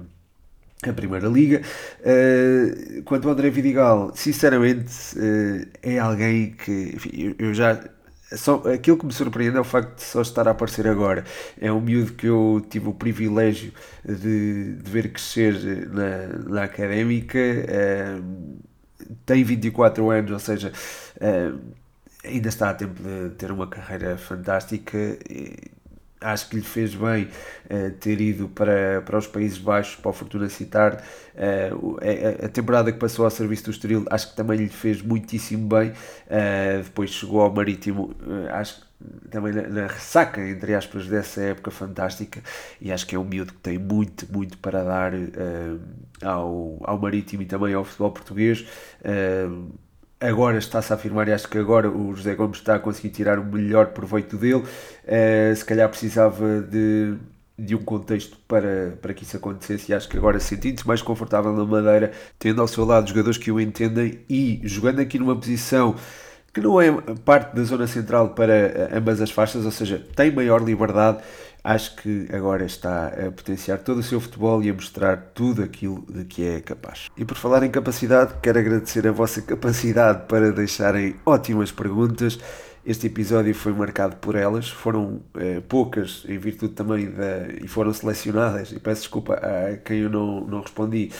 a 0.83 0.93
Primeira 0.93 1.27
Liga. 1.27 1.61
Uh, 2.01 3.01
quanto 3.03 3.27
ao 3.27 3.33
André 3.33 3.49
Vidigal, 3.49 4.11
sinceramente, 4.15 5.17
uh, 5.17 5.67
é 5.81 5.97
alguém 5.97 6.51
que 6.51 6.93
enfim, 6.95 7.09
eu, 7.13 7.47
eu, 7.47 7.53
já 7.53 7.79
só, 8.35 8.61
aquilo 8.73 8.97
que 8.97 9.05
me 9.05 9.13
surpreende 9.13 9.57
é 9.57 9.59
o 9.59 9.63
facto 9.63 9.95
de 9.95 10.03
só 10.03 10.21
estar 10.21 10.47
a 10.47 10.51
aparecer 10.51 10.87
agora. 10.87 11.23
É 11.59 11.71
um 11.71 11.79
miúdo 11.79 12.13
que 12.13 12.27
eu 12.27 12.65
tive 12.69 12.89
o 12.89 12.93
privilégio 12.93 13.71
de, 14.03 14.73
de 14.75 14.91
ver 14.91 15.11
crescer 15.11 15.53
na, 15.89 16.27
na 16.49 16.63
académica. 16.63 17.39
Uh, 17.39 18.57
tem 19.25 19.43
24 19.43 20.09
anos, 20.09 20.31
ou 20.31 20.39
seja, 20.39 20.73
uh, 21.21 21.59
ainda 22.25 22.49
está 22.49 22.69
a 22.69 22.73
tempo 22.73 23.01
de 23.01 23.29
ter 23.35 23.51
uma 23.51 23.67
carreira 23.67 24.17
fantástica. 24.17 24.97
E, 25.29 25.76
acho 26.19 26.49
que 26.49 26.55
lhe 26.55 26.61
fez 26.61 26.95
bem 26.95 27.25
uh, 27.25 27.91
ter 27.99 28.19
ido 28.19 28.49
para, 28.49 29.01
para 29.01 29.17
os 29.17 29.27
Países 29.27 29.57
Baixos, 29.57 29.95
para 29.95 30.09
o 30.09 30.13
Fortuna 30.13 30.49
Citar. 30.49 31.03
Uh, 31.35 31.97
a, 32.45 32.49
temporada 32.49 32.91
que 32.91 32.97
passou 32.97 33.25
ao 33.25 33.31
serviço 33.31 33.65
do 33.65 33.71
Estoril 33.71 34.05
acho 34.09 34.31
que 34.31 34.35
também 34.35 34.57
lhe 34.57 34.69
fez 34.69 35.01
muitíssimo 35.01 35.67
bem. 35.67 35.89
Uh, 35.89 36.83
depois 36.83 37.11
chegou 37.11 37.41
ao 37.41 37.53
Marítimo, 37.53 38.15
acho 38.51 38.81
que 38.81 38.87
também 39.29 39.53
na, 39.53 39.67
na, 39.67 39.87
ressaca, 39.87 40.41
entre 40.41 40.73
aspas, 40.73 41.07
dessa 41.07 41.41
época 41.41 41.69
fantástica. 41.69 42.41
E 42.81 42.91
acho 42.91 43.05
que 43.05 43.15
é 43.15 43.19
um 43.19 43.23
miúdo 43.23 43.53
que 43.53 43.59
tem 43.59 43.77
muito, 43.77 44.25
muito 44.31 44.57
para 44.57 44.83
dar 44.83 45.11
ao, 46.23 46.79
ao 46.83 46.97
Marítimo 46.99 47.43
e 47.43 47.45
também 47.45 47.75
ao 47.75 47.83
futebol 47.83 48.11
português 48.11 48.65
agora 50.19 50.57
está-se 50.57 50.91
a 50.91 50.95
afirmar 50.95 51.27
e 51.27 51.33
acho 51.33 51.47
que 51.47 51.57
agora 51.57 51.89
o 51.89 52.15
José 52.15 52.35
Gomes 52.35 52.57
está 52.57 52.75
a 52.75 52.79
conseguir 52.79 53.09
tirar 53.09 53.39
o 53.39 53.45
melhor 53.45 53.87
proveito 53.87 54.37
dele. 54.37 54.63
Uh, 54.63 55.55
se 55.55 55.63
calhar 55.63 55.87
precisava 55.89 56.61
de, 56.61 57.15
de 57.57 57.75
um 57.75 57.83
contexto 57.83 58.37
para, 58.47 58.97
para 59.01 59.13
que 59.13 59.23
isso 59.23 59.37
acontecesse 59.37 59.91
e 59.91 59.95
acho 59.95 60.09
que 60.09 60.17
agora 60.17 60.39
sentindo-se 60.39 60.87
mais 60.87 61.01
confortável 61.01 61.53
na 61.53 61.65
Madeira, 61.65 62.11
tendo 62.39 62.61
ao 62.61 62.67
seu 62.67 62.85
lado 62.85 63.07
jogadores 63.07 63.37
que 63.37 63.51
o 63.51 63.59
entendem 63.59 64.19
e 64.29 64.61
jogando 64.63 64.99
aqui 64.99 65.19
numa 65.19 65.35
posição 65.35 65.95
que 66.53 66.61
não 66.61 66.81
é 66.81 66.91
parte 67.23 67.55
da 67.55 67.63
zona 67.63 67.85
central 67.85 68.29
para 68.29 68.89
ambas 68.91 69.21
as 69.21 69.29
faixas, 69.29 69.63
ou 69.63 69.71
seja, 69.71 70.03
tem 70.15 70.31
maior 70.31 70.63
liberdade 70.63 71.19
acho 71.63 71.95
que 71.97 72.27
agora 72.31 72.65
está 72.65 73.07
a 73.07 73.31
potenciar 73.31 73.79
todo 73.79 73.99
o 73.99 74.03
seu 74.03 74.19
futebol 74.19 74.63
e 74.63 74.69
a 74.69 74.73
mostrar 74.73 75.31
tudo 75.33 75.63
aquilo 75.63 76.05
de 76.09 76.25
que 76.25 76.45
é 76.45 76.61
capaz. 76.61 77.07
E 77.17 77.25
por 77.25 77.37
falar 77.37 77.63
em 77.63 77.69
capacidade, 77.69 78.35
quero 78.41 78.59
agradecer 78.59 79.07
a 79.07 79.11
vossa 79.11 79.41
capacidade 79.41 80.27
para 80.27 80.51
deixarem 80.51 81.15
ótimas 81.25 81.71
perguntas 81.71 82.39
Este 82.87 83.07
episódio 83.07 83.53
foi 83.53 83.73
marcado 83.73 84.15
por 84.15 84.33
elas, 84.33 84.69
foram 84.69 85.19
eh, 85.37 85.61
poucas 85.67 86.23
em 86.25 86.37
virtude 86.37 86.71
também 86.73 87.11
da. 87.11 87.49
e 87.61 87.67
foram 87.67 87.93
selecionadas, 87.93 88.71
e 88.71 88.79
peço 88.79 89.01
desculpa 89.01 89.33
a 89.33 89.75
quem 89.75 89.99
eu 90.03 90.09
não, 90.09 90.39
não 90.47 90.61
respondi, 90.61 91.11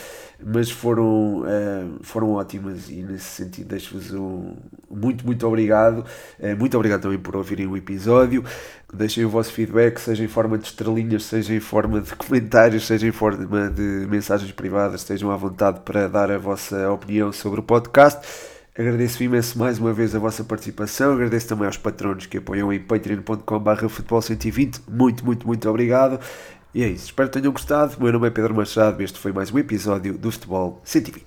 mas 0.41 0.71
foram, 0.71 1.41
uh, 1.41 1.99
foram 2.03 2.31
ótimas 2.31 2.89
e 2.89 3.03
nesse 3.03 3.25
sentido 3.25 3.67
deixo-vos 3.67 4.13
um 4.13 4.55
muito, 4.89 5.25
muito 5.25 5.45
obrigado. 5.45 6.05
Uh, 6.39 6.55
muito 6.57 6.77
obrigado 6.77 7.01
também 7.01 7.19
por 7.19 7.35
ouvirem 7.35 7.67
o 7.67 7.75
episódio. 7.75 8.45
Deixem 8.93 9.25
o 9.25 9.29
vosso 9.29 9.51
feedback, 9.51 9.99
seja 9.99 10.23
em 10.23 10.29
forma 10.29 10.57
de 10.57 10.67
estrelinhas, 10.67 11.25
seja 11.25 11.53
em 11.53 11.59
forma 11.59 11.99
de 11.99 12.15
comentários, 12.15 12.87
seja 12.87 13.05
em 13.05 13.11
forma 13.11 13.69
de 13.69 14.07
mensagens 14.07 14.53
privadas, 14.53 15.01
estejam 15.01 15.31
à 15.31 15.35
vontade 15.35 15.81
para 15.81 16.07
dar 16.07 16.31
a 16.31 16.37
vossa 16.37 16.89
opinião 16.89 17.33
sobre 17.33 17.59
o 17.59 17.63
podcast. 17.63 18.25
Agradeço 18.77 19.23
imenso 19.23 19.57
mais 19.57 19.79
uma 19.79 19.91
vez 19.91 20.13
a 20.13 20.19
vossa 20.19 20.43
participação, 20.43 21.13
agradeço 21.13 21.47
também 21.47 21.65
aos 21.65 21.77
patronos 21.77 22.27
que 22.27 22.37
apoiam 22.37 22.71
em 22.71 22.79
patreon.com.br 22.79 23.87
futebol 23.89 24.21
120. 24.21 24.81
Muito, 24.87 25.25
muito, 25.25 25.47
muito 25.47 25.67
obrigado. 25.67 26.19
E 26.75 26.83
é 26.83 26.87
isso, 26.87 27.05
espero 27.05 27.27
que 27.27 27.39
tenham 27.39 27.51
gostado. 27.51 27.97
O 27.97 28.03
meu 28.03 28.13
nome 28.13 28.27
é 28.27 28.29
Pedro 28.29 28.53
Machado 28.53 29.01
e 29.01 29.05
este 29.05 29.17
foi 29.17 29.31
mais 29.31 29.51
um 29.51 29.57
episódio 29.57 30.15
do 30.15 30.31
Futebol 30.31 30.79
120. 30.83 31.25